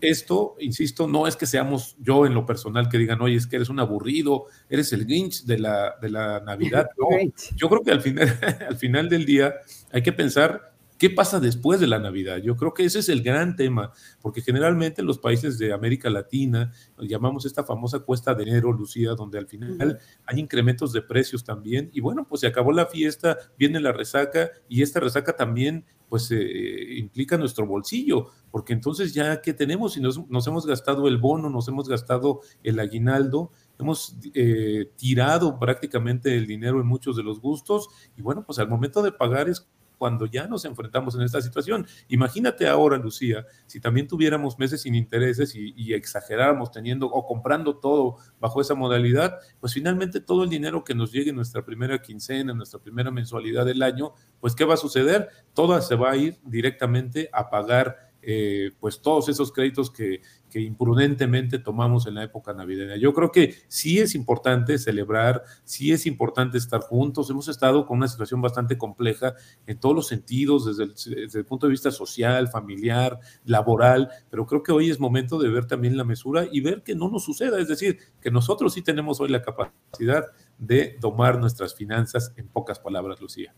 esto, 0.02 0.56
insisto, 0.60 1.08
no 1.08 1.28
es 1.28 1.36
que 1.36 1.46
seamos 1.46 1.96
yo 2.00 2.26
en 2.26 2.34
lo 2.34 2.46
personal 2.46 2.90
que 2.90 2.98
digan, 2.98 3.22
oye, 3.22 3.36
es 3.36 3.48
que 3.48 3.58
eres 3.58 3.70
un 3.70 3.80
aburrido, 3.80 4.46
eres 4.70 4.94
el 4.94 5.06
Grinch 5.06 5.46
de 5.46 5.60
la, 5.60 5.96
de 6.02 6.10
la 6.10 6.40
Navidad. 6.42 6.90
No, 6.98 7.08
yo 7.56 7.70
creo 7.70 7.84
que 7.84 7.92
al 7.92 8.02
final, 8.02 8.40
al 8.70 8.78
final 8.78 9.10
del 9.10 9.26
día 9.26 9.56
hay 9.92 10.02
que 10.02 10.12
pensar 10.12 10.78
¿Qué 10.98 11.12
pasa 11.12 11.40
después 11.40 11.80
de 11.80 11.86
la 11.86 12.00
Navidad? 12.00 12.38
Yo 12.38 12.56
creo 12.56 12.74
que 12.74 12.84
ese 12.84 13.00
es 13.00 13.10
el 13.10 13.22
gran 13.22 13.56
tema, 13.56 13.92
porque 14.20 14.42
generalmente 14.42 15.02
en 15.02 15.08
los 15.08 15.20
países 15.20 15.60
de 15.60 15.72
América 15.72 16.10
Latina 16.10 16.72
llamamos 16.98 17.46
esta 17.46 17.64
famosa 17.64 18.00
cuesta 18.00 18.34
de 18.34 18.44
enero, 18.44 18.74
Lucía, 18.74 19.12
donde 19.12 19.38
al 19.38 19.48
final 19.48 20.00
hay 20.26 20.40
incrementos 20.40 20.94
de 20.94 21.04
precios 21.04 21.44
también. 21.44 21.92
Y 21.94 22.02
bueno, 22.02 22.28
pues 22.28 22.42
se 22.42 22.48
acabó 22.48 22.72
la 22.72 22.88
fiesta, 22.88 23.38
viene 23.60 23.80
la 23.80 23.92
resaca 23.92 24.50
y 24.68 24.82
esta 24.82 25.00
resaca 25.00 25.36
también 25.36 25.86
pues 26.10 26.32
eh, 26.32 26.98
implica 26.98 27.38
nuestro 27.38 27.66
bolsillo, 27.66 28.28
porque 28.52 28.74
entonces 28.74 29.14
ya 29.14 29.42
que 29.42 29.54
tenemos, 29.54 29.94
si 29.94 30.02
nos, 30.02 30.28
nos 30.30 30.48
hemos 30.48 30.66
gastado 30.66 31.08
el 31.08 31.18
bono, 31.18 31.50
nos 31.50 31.68
hemos 31.68 31.90
gastado 31.90 32.42
el 32.64 32.80
aguinaldo, 32.80 33.52
hemos 33.80 34.16
eh, 34.34 34.92
tirado 34.96 35.60
prácticamente 35.60 36.36
el 36.36 36.48
dinero 36.48 36.80
en 36.80 36.88
muchos 36.88 37.16
de 37.16 37.24
los 37.24 37.40
gustos 37.40 37.90
y 38.16 38.22
bueno, 38.22 38.44
pues 38.46 38.60
al 38.60 38.70
momento 38.70 39.02
de 39.02 39.12
pagar 39.12 39.50
es 39.50 39.68
cuando 39.98 40.26
ya 40.26 40.48
nos 40.48 40.66
enfrentamos 40.66 41.16
en 41.16 41.22
esta 41.22 41.42
situación. 41.42 41.88
Imagínate 42.08 42.68
ahora, 42.68 42.98
Lucía, 42.98 43.46
si 43.66 43.80
también 43.80 44.08
tuviéramos 44.08 44.58
meses 44.60 44.82
sin 44.82 44.96
intereses 44.96 45.54
y, 45.56 45.94
exageráramos 45.94 46.72
teniendo 46.72 47.08
o 47.08 47.26
comprando 47.26 47.78
todo 47.78 48.18
bajo 48.40 48.62
esa 48.62 48.76
modalidad, 48.76 49.40
pues 49.60 49.74
finalmente 49.74 50.20
todo 50.20 50.44
el 50.44 50.50
dinero 50.50 50.84
que 50.84 50.94
nos 50.94 51.12
llegue 51.12 51.30
en 51.30 51.36
nuestra 51.36 51.64
primera 51.66 52.02
quincena, 52.02 52.52
en 52.52 52.58
nuestra 52.58 52.80
primera 52.80 53.10
mensualidad 53.10 53.66
del 53.66 53.82
año, 53.82 54.14
pues 54.40 54.54
¿qué 54.54 54.66
va 54.66 54.76
a 54.76 54.78
suceder? 54.78 55.30
Toda 55.54 55.82
se 55.82 55.96
va 55.96 56.12
a 56.12 56.18
ir 56.18 56.40
directamente 56.44 57.30
a 57.32 57.50
pagar 57.50 58.08
eh, 58.22 58.72
pues 58.82 59.02
todos 59.02 59.30
esos 59.30 59.54
créditos 59.54 59.90
que, 59.90 60.22
que, 60.58 60.62
imprudentemente 60.64 61.60
tomamos 61.60 62.08
en 62.08 62.16
la 62.16 62.24
época 62.24 62.54
navideña. 62.54 62.96
Yo 62.98 63.14
creo 63.14 63.32
que 63.32 63.56
sí 63.68 64.00
es 64.00 64.16
importante 64.16 64.78
celebrar, 64.78 65.44
sí 65.64 65.92
es 65.92 66.06
importante 66.06 66.58
estar 66.58 66.82
juntos. 66.82 67.30
Hemos 67.30 67.48
estado 67.48 67.86
con 67.86 67.98
una 67.98 68.08
situación 68.08 68.42
bastante 68.42 68.78
compleja 68.78 69.36
en 69.66 69.80
todos 69.80 69.96
los 69.96 70.08
sentidos, 70.08 70.66
desde 70.66 71.40
el, 71.40 71.46
punto 71.46 71.68
de 71.68 71.72
vista 71.72 71.92
social, 71.92 72.48
familiar, 72.48 73.20
laboral, 73.46 74.10
pero 74.30 74.46
creo 74.46 74.64
que 74.64 74.72
hoy 74.72 74.90
es 74.90 75.00
momento 75.00 75.38
de 75.38 75.50
ver 75.50 75.66
también 75.66 75.98
la 75.98 76.04
mesura 76.04 76.48
y 76.52 76.62
ver 76.62 76.84
que 76.84 76.96
no 76.96 77.10
nos 77.10 77.24
suceda, 77.24 77.60
es 77.60 77.68
decir, 77.68 78.00
que 78.22 78.32
nosotros 78.32 78.74
sí 78.74 78.82
tenemos 78.82 79.20
hoy 79.20 79.30
la 79.30 79.42
capacidad 79.42 80.26
de 80.58 80.98
domar 81.00 81.40
nuestras 81.40 81.76
finanzas, 81.76 82.34
en 82.36 82.48
pocas 82.48 82.80
palabras, 82.80 83.22
Lucía. 83.22 83.54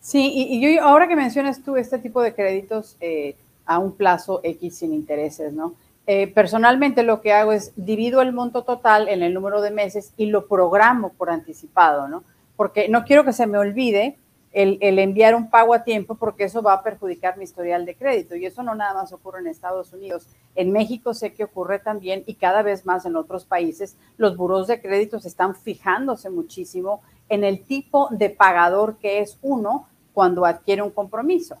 Sí, 0.00 0.32
y, 0.34 0.76
ahora 0.78 1.08
que 1.08 1.16
mencionas 1.16 1.62
tú 1.62 1.76
este 1.76 1.98
tipo 1.98 2.20
de 2.20 2.34
créditos, 2.34 2.96
eh, 3.00 3.36
a 3.66 3.78
un 3.78 3.92
plazo 3.92 4.40
X 4.42 4.78
sin 4.78 4.92
intereses, 4.92 5.52
¿no? 5.52 5.74
Eh, 6.06 6.26
personalmente 6.28 7.02
lo 7.02 7.22
que 7.22 7.32
hago 7.32 7.52
es 7.52 7.72
divido 7.76 8.20
el 8.20 8.32
monto 8.32 8.62
total 8.62 9.08
en 9.08 9.22
el 9.22 9.32
número 9.32 9.62
de 9.62 9.70
meses 9.70 10.12
y 10.18 10.26
lo 10.26 10.46
programo 10.46 11.14
por 11.14 11.30
anticipado, 11.30 12.08
¿no? 12.08 12.24
Porque 12.56 12.88
no 12.88 13.04
quiero 13.04 13.24
que 13.24 13.32
se 13.32 13.46
me 13.46 13.56
olvide 13.56 14.18
el, 14.52 14.76
el, 14.82 14.98
enviar 14.98 15.34
un 15.34 15.48
pago 15.48 15.72
a 15.72 15.82
tiempo 15.82 16.14
porque 16.14 16.44
eso 16.44 16.62
va 16.62 16.74
a 16.74 16.82
perjudicar 16.82 17.38
mi 17.38 17.44
historial 17.44 17.86
de 17.86 17.96
crédito 17.96 18.36
y 18.36 18.44
eso 18.44 18.62
no 18.62 18.74
nada 18.74 18.94
más 18.94 19.12
ocurre 19.14 19.40
en 19.40 19.46
Estados 19.46 19.94
Unidos. 19.94 20.28
En 20.54 20.72
México 20.72 21.14
sé 21.14 21.32
que 21.32 21.44
ocurre 21.44 21.78
también 21.78 22.22
y 22.26 22.34
cada 22.34 22.62
vez 22.62 22.84
más 22.84 23.06
en 23.06 23.16
otros 23.16 23.46
países 23.46 23.96
los 24.18 24.36
buros 24.36 24.66
de 24.66 24.82
créditos 24.82 25.24
están 25.24 25.56
fijándose 25.56 26.28
muchísimo 26.28 27.00
en 27.30 27.44
el 27.44 27.64
tipo 27.64 28.08
de 28.10 28.28
pagador 28.28 28.98
que 28.98 29.20
es 29.20 29.38
uno 29.40 29.88
cuando 30.12 30.44
adquiere 30.44 30.82
un 30.82 30.90
compromiso. 30.90 31.56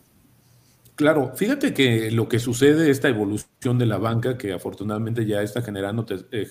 Claro, 0.96 1.32
fíjate 1.34 1.74
que 1.74 2.12
lo 2.12 2.28
que 2.28 2.38
sucede, 2.38 2.88
esta 2.88 3.08
evolución 3.08 3.78
de 3.78 3.86
la 3.86 3.98
banca, 3.98 4.38
que 4.38 4.52
afortunadamente 4.52 5.26
ya 5.26 5.42
está 5.42 5.60
generando, 5.60 6.06
eh, 6.30 6.46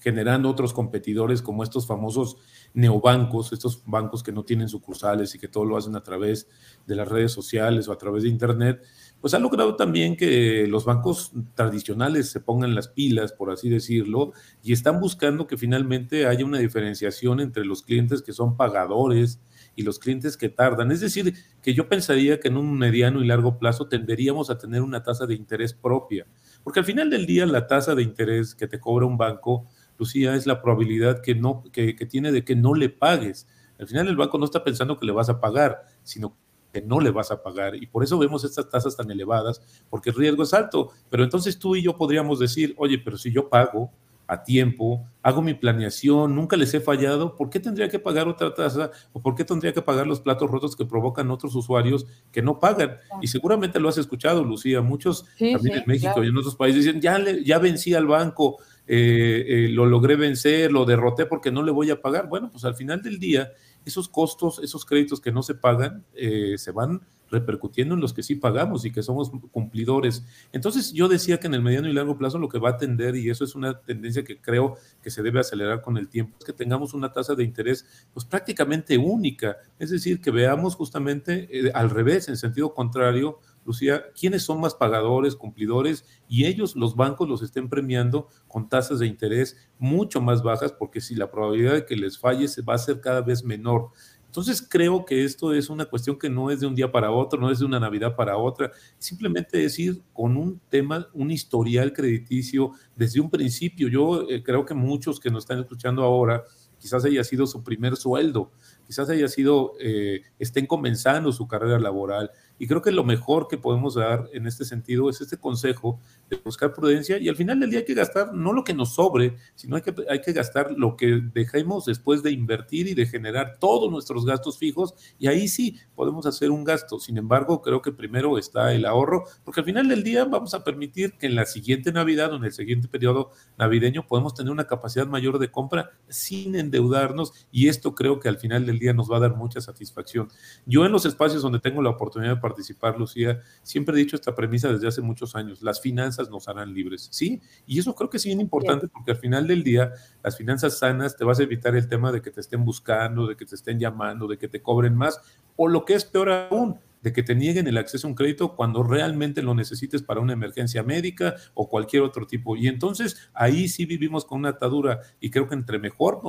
generando 0.00 0.50
otros 0.50 0.72
competidores 0.72 1.40
como 1.40 1.62
estos 1.62 1.86
famosos 1.86 2.36
neobancos, 2.74 3.52
estos 3.52 3.84
bancos 3.86 4.24
que 4.24 4.32
no 4.32 4.44
tienen 4.44 4.68
sucursales 4.68 5.36
y 5.36 5.38
que 5.38 5.46
todo 5.46 5.64
lo 5.64 5.76
hacen 5.76 5.94
a 5.94 6.02
través 6.02 6.48
de 6.84 6.96
las 6.96 7.06
redes 7.06 7.30
sociales 7.30 7.86
o 7.86 7.92
a 7.92 7.98
través 7.98 8.24
de 8.24 8.28
Internet, 8.28 8.82
pues 9.20 9.34
ha 9.34 9.38
logrado 9.38 9.76
también 9.76 10.16
que 10.16 10.66
los 10.66 10.84
bancos 10.84 11.30
tradicionales 11.54 12.28
se 12.28 12.40
pongan 12.40 12.74
las 12.74 12.88
pilas, 12.88 13.32
por 13.32 13.52
así 13.52 13.68
decirlo, 13.68 14.32
y 14.64 14.72
están 14.72 14.98
buscando 14.98 15.46
que 15.46 15.56
finalmente 15.56 16.26
haya 16.26 16.44
una 16.44 16.58
diferenciación 16.58 17.38
entre 17.38 17.64
los 17.64 17.82
clientes 17.82 18.20
que 18.22 18.32
son 18.32 18.56
pagadores, 18.56 19.38
y 19.76 19.82
los 19.82 19.98
clientes 19.98 20.36
que 20.36 20.48
tardan. 20.48 20.90
Es 20.90 21.00
decir, 21.00 21.34
que 21.62 21.74
yo 21.74 21.88
pensaría 21.88 22.40
que 22.40 22.48
en 22.48 22.56
un 22.56 22.76
mediano 22.76 23.22
y 23.22 23.26
largo 23.26 23.58
plazo 23.58 23.86
tenderíamos 23.86 24.50
a 24.50 24.58
tener 24.58 24.82
una 24.82 25.02
tasa 25.02 25.26
de 25.26 25.34
interés 25.34 25.74
propia, 25.74 26.26
porque 26.64 26.80
al 26.80 26.86
final 26.86 27.10
del 27.10 27.26
día 27.26 27.46
la 27.46 27.68
tasa 27.68 27.94
de 27.94 28.02
interés 28.02 28.54
que 28.54 28.66
te 28.66 28.80
cobra 28.80 29.06
un 29.06 29.18
banco, 29.18 29.66
Lucía, 29.98 30.34
es 30.34 30.46
la 30.46 30.60
probabilidad 30.60 31.20
que, 31.22 31.34
no, 31.34 31.62
que, 31.72 31.94
tiene 31.94 32.32
de 32.32 32.44
que 32.44 32.56
no 32.56 32.74
le 32.74 32.88
pagues. 32.88 33.46
Al 33.78 33.86
final 33.86 34.08
el 34.08 34.16
banco 34.16 34.38
no 34.38 34.46
está 34.46 34.64
pensando 34.64 34.98
que 34.98 35.06
le 35.06 35.12
vas 35.12 35.28
a 35.28 35.40
pagar, 35.40 35.82
sino 36.02 36.36
que 36.72 36.82
no 36.82 37.00
le 37.00 37.10
vas 37.10 37.30
a 37.30 37.42
pagar. 37.42 37.76
Y 37.76 37.86
por 37.86 38.02
eso 38.02 38.18
vemos 38.18 38.44
estas 38.44 38.68
tasas 38.68 38.96
tan 38.96 39.10
elevadas, 39.10 39.62
porque 39.88 40.10
el 40.10 40.16
riesgo 40.16 40.42
es 40.42 40.52
alto. 40.54 40.90
Pero 41.10 41.24
entonces 41.24 41.58
tú 41.58 41.76
y 41.76 41.82
yo 41.82 41.96
podríamos 41.96 42.38
decir, 42.38 42.74
oye, 42.78 42.98
pero 42.98 43.16
si 43.16 43.32
yo 43.32 43.48
pago, 43.48 43.90
a 44.28 44.42
tiempo, 44.42 45.04
hago 45.22 45.42
mi 45.42 45.54
planeación, 45.54 46.34
nunca 46.34 46.56
les 46.56 46.74
he 46.74 46.80
fallado, 46.80 47.36
¿por 47.36 47.48
qué 47.48 47.60
tendría 47.60 47.88
que 47.88 47.98
pagar 47.98 48.28
otra 48.28 48.54
tasa 48.54 48.90
o 49.12 49.20
por 49.20 49.34
qué 49.34 49.44
tendría 49.44 49.72
que 49.72 49.82
pagar 49.82 50.06
los 50.06 50.20
platos 50.20 50.50
rotos 50.50 50.74
que 50.74 50.84
provocan 50.84 51.30
otros 51.30 51.54
usuarios 51.54 52.06
que 52.32 52.42
no 52.42 52.58
pagan? 52.58 52.96
Y 53.22 53.28
seguramente 53.28 53.78
lo 53.78 53.88
has 53.88 53.98
escuchado, 53.98 54.44
Lucía, 54.44 54.80
muchos 54.82 55.24
también 55.38 55.78
en 55.78 55.84
México 55.86 56.24
y 56.24 56.28
en 56.28 56.36
otros 56.36 56.56
países 56.56 56.84
dicen, 56.84 57.00
ya, 57.00 57.18
le, 57.18 57.44
ya 57.44 57.58
vencí 57.58 57.94
al 57.94 58.06
banco, 58.06 58.58
eh, 58.88 59.44
eh, 59.46 59.68
lo 59.70 59.86
logré 59.86 60.16
vencer, 60.16 60.72
lo 60.72 60.84
derroté 60.84 61.26
porque 61.26 61.50
no 61.50 61.62
le 61.62 61.72
voy 61.72 61.90
a 61.90 62.00
pagar. 62.00 62.28
Bueno, 62.28 62.50
pues 62.50 62.64
al 62.64 62.74
final 62.74 63.02
del 63.02 63.18
día, 63.18 63.52
esos 63.84 64.08
costos, 64.08 64.60
esos 64.62 64.84
créditos 64.84 65.20
que 65.20 65.32
no 65.32 65.42
se 65.42 65.54
pagan, 65.54 66.04
eh, 66.14 66.54
se 66.56 66.72
van 66.72 67.00
repercutiendo 67.30 67.94
en 67.94 68.00
los 68.00 68.12
que 68.12 68.22
sí 68.22 68.36
pagamos 68.36 68.84
y 68.84 68.92
que 68.92 69.02
somos 69.02 69.30
cumplidores. 69.50 70.24
Entonces 70.52 70.92
yo 70.92 71.08
decía 71.08 71.38
que 71.38 71.46
en 71.46 71.54
el 71.54 71.62
mediano 71.62 71.88
y 71.88 71.92
largo 71.92 72.16
plazo 72.16 72.38
lo 72.38 72.48
que 72.48 72.58
va 72.58 72.70
a 72.70 72.76
tender, 72.76 73.16
y 73.16 73.30
eso 73.30 73.44
es 73.44 73.54
una 73.54 73.80
tendencia 73.80 74.24
que 74.24 74.40
creo 74.40 74.76
que 75.02 75.10
se 75.10 75.22
debe 75.22 75.40
acelerar 75.40 75.82
con 75.82 75.96
el 75.96 76.08
tiempo, 76.08 76.36
es 76.38 76.44
que 76.44 76.52
tengamos 76.52 76.94
una 76.94 77.12
tasa 77.12 77.34
de 77.34 77.44
interés 77.44 77.86
pues 78.12 78.24
prácticamente 78.24 78.98
única, 78.98 79.56
es 79.78 79.90
decir, 79.90 80.20
que 80.20 80.30
veamos 80.30 80.74
justamente 80.74 81.48
eh, 81.50 81.70
al 81.74 81.90
revés, 81.90 82.28
en 82.28 82.36
sentido 82.36 82.74
contrario, 82.74 83.40
Lucía, 83.66 84.04
quiénes 84.18 84.44
son 84.44 84.60
más 84.60 84.76
pagadores, 84.76 85.34
cumplidores, 85.34 86.04
y 86.28 86.46
ellos, 86.46 86.76
los 86.76 86.94
bancos, 86.94 87.28
los 87.28 87.42
estén 87.42 87.68
premiando 87.68 88.28
con 88.46 88.68
tasas 88.68 89.00
de 89.00 89.08
interés 89.08 89.56
mucho 89.78 90.20
más 90.20 90.44
bajas, 90.44 90.72
porque 90.72 91.00
si 91.00 91.16
la 91.16 91.32
probabilidad 91.32 91.74
de 91.74 91.84
que 91.84 91.96
les 91.96 92.16
falle 92.16 92.46
va 92.62 92.74
a 92.74 92.78
ser 92.78 93.00
cada 93.00 93.22
vez 93.22 93.44
menor. 93.44 93.90
Entonces 94.36 94.60
creo 94.68 95.06
que 95.06 95.24
esto 95.24 95.54
es 95.54 95.70
una 95.70 95.86
cuestión 95.86 96.18
que 96.18 96.28
no 96.28 96.50
es 96.50 96.60
de 96.60 96.66
un 96.66 96.74
día 96.74 96.92
para 96.92 97.10
otro, 97.10 97.40
no 97.40 97.50
es 97.50 97.58
de 97.58 97.64
una 97.64 97.80
Navidad 97.80 98.14
para 98.14 98.36
otra, 98.36 98.70
simplemente 98.98 99.64
es 99.64 99.78
ir 99.78 100.02
con 100.12 100.36
un 100.36 100.60
tema, 100.68 101.08
un 101.14 101.30
historial 101.30 101.94
crediticio 101.94 102.72
desde 102.94 103.18
un 103.18 103.30
principio. 103.30 103.88
Yo 103.88 104.28
eh, 104.28 104.42
creo 104.42 104.66
que 104.66 104.74
muchos 104.74 105.18
que 105.18 105.30
nos 105.30 105.44
están 105.44 105.60
escuchando 105.60 106.02
ahora, 106.02 106.44
quizás 106.86 107.04
haya 107.04 107.24
sido 107.24 107.48
su 107.48 107.64
primer 107.64 107.96
sueldo, 107.96 108.52
quizás 108.86 109.10
haya 109.10 109.26
sido, 109.26 109.72
eh, 109.80 110.22
estén 110.38 110.66
comenzando 110.66 111.32
su 111.32 111.48
carrera 111.48 111.80
laboral. 111.80 112.30
Y 112.60 112.68
creo 112.68 112.80
que 112.80 112.92
lo 112.92 113.02
mejor 113.02 113.48
que 113.48 113.58
podemos 113.58 113.96
dar 113.96 114.30
en 114.32 114.46
este 114.46 114.64
sentido 114.64 115.10
es 115.10 115.20
este 115.20 115.36
consejo 115.36 116.00
de 116.30 116.40
buscar 116.42 116.72
prudencia 116.72 117.18
y 117.18 117.28
al 117.28 117.36
final 117.36 117.60
del 117.60 117.70
día 117.70 117.80
hay 117.80 117.84
que 117.84 117.92
gastar 117.92 118.32
no 118.32 118.52
lo 118.52 118.64
que 118.64 118.72
nos 118.72 118.94
sobre, 118.94 119.36
sino 119.56 119.76
hay 119.76 119.82
que, 119.82 119.94
hay 120.08 120.20
que 120.22 120.32
gastar 120.32 120.70
lo 120.70 120.96
que 120.96 121.20
dejemos 121.34 121.84
después 121.84 122.22
de 122.22 122.30
invertir 122.30 122.86
y 122.86 122.94
de 122.94 123.04
generar 123.04 123.58
todos 123.58 123.90
nuestros 123.90 124.24
gastos 124.24 124.56
fijos 124.56 124.94
y 125.18 125.26
ahí 125.26 125.48
sí 125.48 125.78
podemos 125.94 126.24
hacer 126.24 126.50
un 126.50 126.64
gasto. 126.64 126.98
Sin 126.98 127.18
embargo, 127.18 127.60
creo 127.60 127.82
que 127.82 127.92
primero 127.92 128.38
está 128.38 128.72
el 128.72 128.86
ahorro, 128.86 129.24
porque 129.44 129.60
al 129.60 129.66
final 129.66 129.88
del 129.88 130.04
día 130.04 130.24
vamos 130.24 130.54
a 130.54 130.64
permitir 130.64 131.18
que 131.18 131.26
en 131.26 131.34
la 131.34 131.44
siguiente 131.46 131.92
Navidad 131.92 132.32
o 132.32 132.36
en 132.36 132.44
el 132.44 132.52
siguiente 132.52 132.88
periodo 132.88 133.32
navideño 133.58 134.06
podemos 134.06 134.34
tener 134.34 134.52
una 134.52 134.66
capacidad 134.66 135.06
mayor 135.06 135.38
de 135.38 135.50
compra 135.50 135.90
sin 136.08 136.54
endeudarnos 136.76 137.32
y 137.50 137.68
esto 137.68 137.94
creo 137.94 138.20
que 138.20 138.28
al 138.28 138.38
final 138.38 138.66
del 138.66 138.78
día 138.78 138.92
nos 138.92 139.10
va 139.10 139.16
a 139.16 139.20
dar 139.20 139.36
mucha 139.36 139.60
satisfacción. 139.60 140.28
Yo 140.66 140.84
en 140.84 140.92
los 140.92 141.06
espacios 141.06 141.42
donde 141.42 141.60
tengo 141.60 141.82
la 141.82 141.90
oportunidad 141.90 142.34
de 142.34 142.40
participar, 142.40 142.98
Lucía, 142.98 143.40
siempre 143.62 143.94
he 143.94 143.98
dicho 143.98 144.16
esta 144.16 144.34
premisa 144.34 144.72
desde 144.72 144.88
hace 144.88 145.00
muchos 145.00 145.34
años, 145.34 145.62
las 145.62 145.80
finanzas 145.80 146.30
nos 146.30 146.48
harán 146.48 146.72
libres, 146.74 147.08
¿sí? 147.10 147.40
Y 147.66 147.78
eso 147.78 147.94
creo 147.94 148.10
que 148.10 148.18
es 148.18 148.24
bien 148.24 148.40
importante 148.40 148.88
porque 148.88 149.12
al 149.12 149.16
final 149.16 149.46
del 149.46 149.62
día, 149.62 149.92
las 150.22 150.36
finanzas 150.36 150.78
sanas 150.78 151.16
te 151.16 151.24
vas 151.24 151.40
a 151.40 151.42
evitar 151.42 151.74
el 151.74 151.88
tema 151.88 152.12
de 152.12 152.20
que 152.20 152.30
te 152.30 152.40
estén 152.40 152.64
buscando, 152.64 153.26
de 153.26 153.36
que 153.36 153.46
te 153.46 153.54
estén 153.54 153.78
llamando, 153.78 154.26
de 154.26 154.38
que 154.38 154.48
te 154.48 154.60
cobren 154.60 154.94
más, 154.94 155.20
o 155.56 155.68
lo 155.68 155.84
que 155.84 155.94
es 155.94 156.04
peor 156.04 156.30
aún, 156.30 156.78
de 157.06 157.12
que 157.12 157.22
te 157.22 157.36
nieguen 157.36 157.68
el 157.68 157.78
acceso 157.78 158.08
a 158.08 158.10
un 158.10 158.16
crédito 158.16 158.56
cuando 158.56 158.82
realmente 158.82 159.40
lo 159.40 159.54
necesites 159.54 160.02
para 160.02 160.20
una 160.20 160.32
emergencia 160.32 160.82
médica 160.82 161.36
o 161.54 161.68
cualquier 161.68 162.02
otro 162.02 162.26
tipo. 162.26 162.56
Y 162.56 162.66
entonces 162.66 163.30
ahí 163.32 163.68
sí 163.68 163.86
vivimos 163.86 164.24
con 164.24 164.40
una 164.40 164.48
atadura 164.48 164.98
y 165.20 165.30
creo 165.30 165.46
que 165.46 165.54
entre 165.54 165.78
mejor 165.78 166.20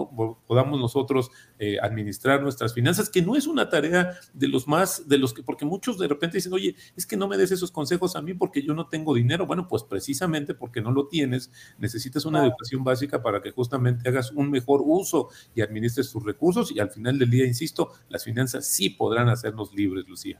podamos 0.45 0.79
nosotros 0.79 1.31
eh, 1.57 1.77
administrar 1.81 2.43
nuestras 2.43 2.75
finanzas, 2.75 3.09
que 3.09 3.23
no 3.23 3.35
es 3.35 3.47
una 3.47 3.69
tarea 3.69 4.19
de 4.35 4.47
los 4.47 4.67
más, 4.67 5.09
de 5.09 5.17
los 5.17 5.33
que, 5.33 5.41
porque 5.41 5.65
muchos 5.65 5.97
de 5.97 6.07
repente 6.07 6.37
dicen, 6.37 6.53
oye, 6.53 6.75
es 6.95 7.07
que 7.07 7.17
no 7.17 7.27
me 7.27 7.37
des 7.37 7.51
esos 7.51 7.71
consejos 7.71 8.15
a 8.15 8.21
mí 8.21 8.35
porque 8.35 8.61
yo 8.61 8.75
no 8.75 8.87
tengo 8.87 9.15
dinero. 9.15 9.47
Bueno, 9.47 9.67
pues 9.67 9.81
precisamente 9.81 10.53
porque 10.53 10.79
no 10.79 10.91
lo 10.91 11.07
tienes, 11.07 11.49
necesitas 11.79 12.23
una 12.23 12.43
educación 12.43 12.83
básica 12.83 13.23
para 13.23 13.41
que 13.41 13.49
justamente 13.49 14.07
hagas 14.07 14.29
un 14.29 14.51
mejor 14.51 14.83
uso 14.85 15.29
y 15.55 15.61
administres 15.61 16.11
tus 16.11 16.23
recursos 16.23 16.71
y 16.71 16.79
al 16.79 16.91
final 16.91 17.17
del 17.17 17.31
día, 17.31 17.47
insisto, 17.47 17.93
las 18.09 18.23
finanzas 18.23 18.67
sí 18.67 18.91
podrán 18.91 19.27
hacernos 19.29 19.73
libres, 19.73 20.07
Lucía. 20.07 20.39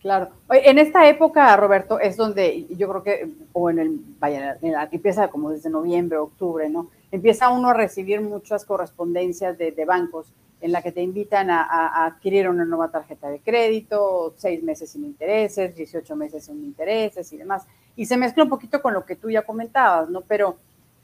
Claro. 0.00 0.30
En 0.48 0.78
esta 0.78 1.06
época, 1.08 1.54
Roberto, 1.56 2.00
es 2.00 2.16
donde 2.16 2.66
yo 2.70 2.88
creo 2.88 3.02
que, 3.02 3.28
o 3.52 3.68
en 3.68 3.78
el, 3.78 4.00
vaya, 4.18 4.58
empieza 4.90 5.28
como 5.28 5.50
desde 5.50 5.68
noviembre, 5.68 6.16
octubre, 6.16 6.70
¿no? 6.70 6.88
Empieza 7.12 7.50
uno 7.50 7.68
a 7.68 7.74
recibir 7.74 8.22
muchas 8.22 8.64
correspondencias 8.64 9.58
de, 9.58 9.84
bancos 9.84 10.32
en 10.62 10.72
la 10.72 10.80
que 10.80 10.92
te 10.92 11.02
invitan 11.02 11.50
a, 11.50 12.06
adquirir 12.06 12.48
una 12.48 12.64
nueva 12.64 12.90
tarjeta 12.90 13.28
de 13.28 13.40
crédito, 13.40 14.32
seis 14.38 14.62
meses 14.62 14.90
sin 14.90 15.04
intereses, 15.04 15.76
18 15.76 16.16
meses 16.16 16.44
sin 16.46 16.64
intereses 16.64 17.30
y 17.34 17.36
demás. 17.36 17.66
Y 17.94 18.06
se 18.06 18.16
mezcla 18.16 18.44
un 18.44 18.50
poquito 18.50 18.80
con 18.80 18.94
lo 18.94 19.04
que 19.04 19.16
tú 19.16 19.30
ya 19.30 19.42
comentabas, 19.42 20.08
¿no? 20.08 20.22
Pero, 20.22 20.56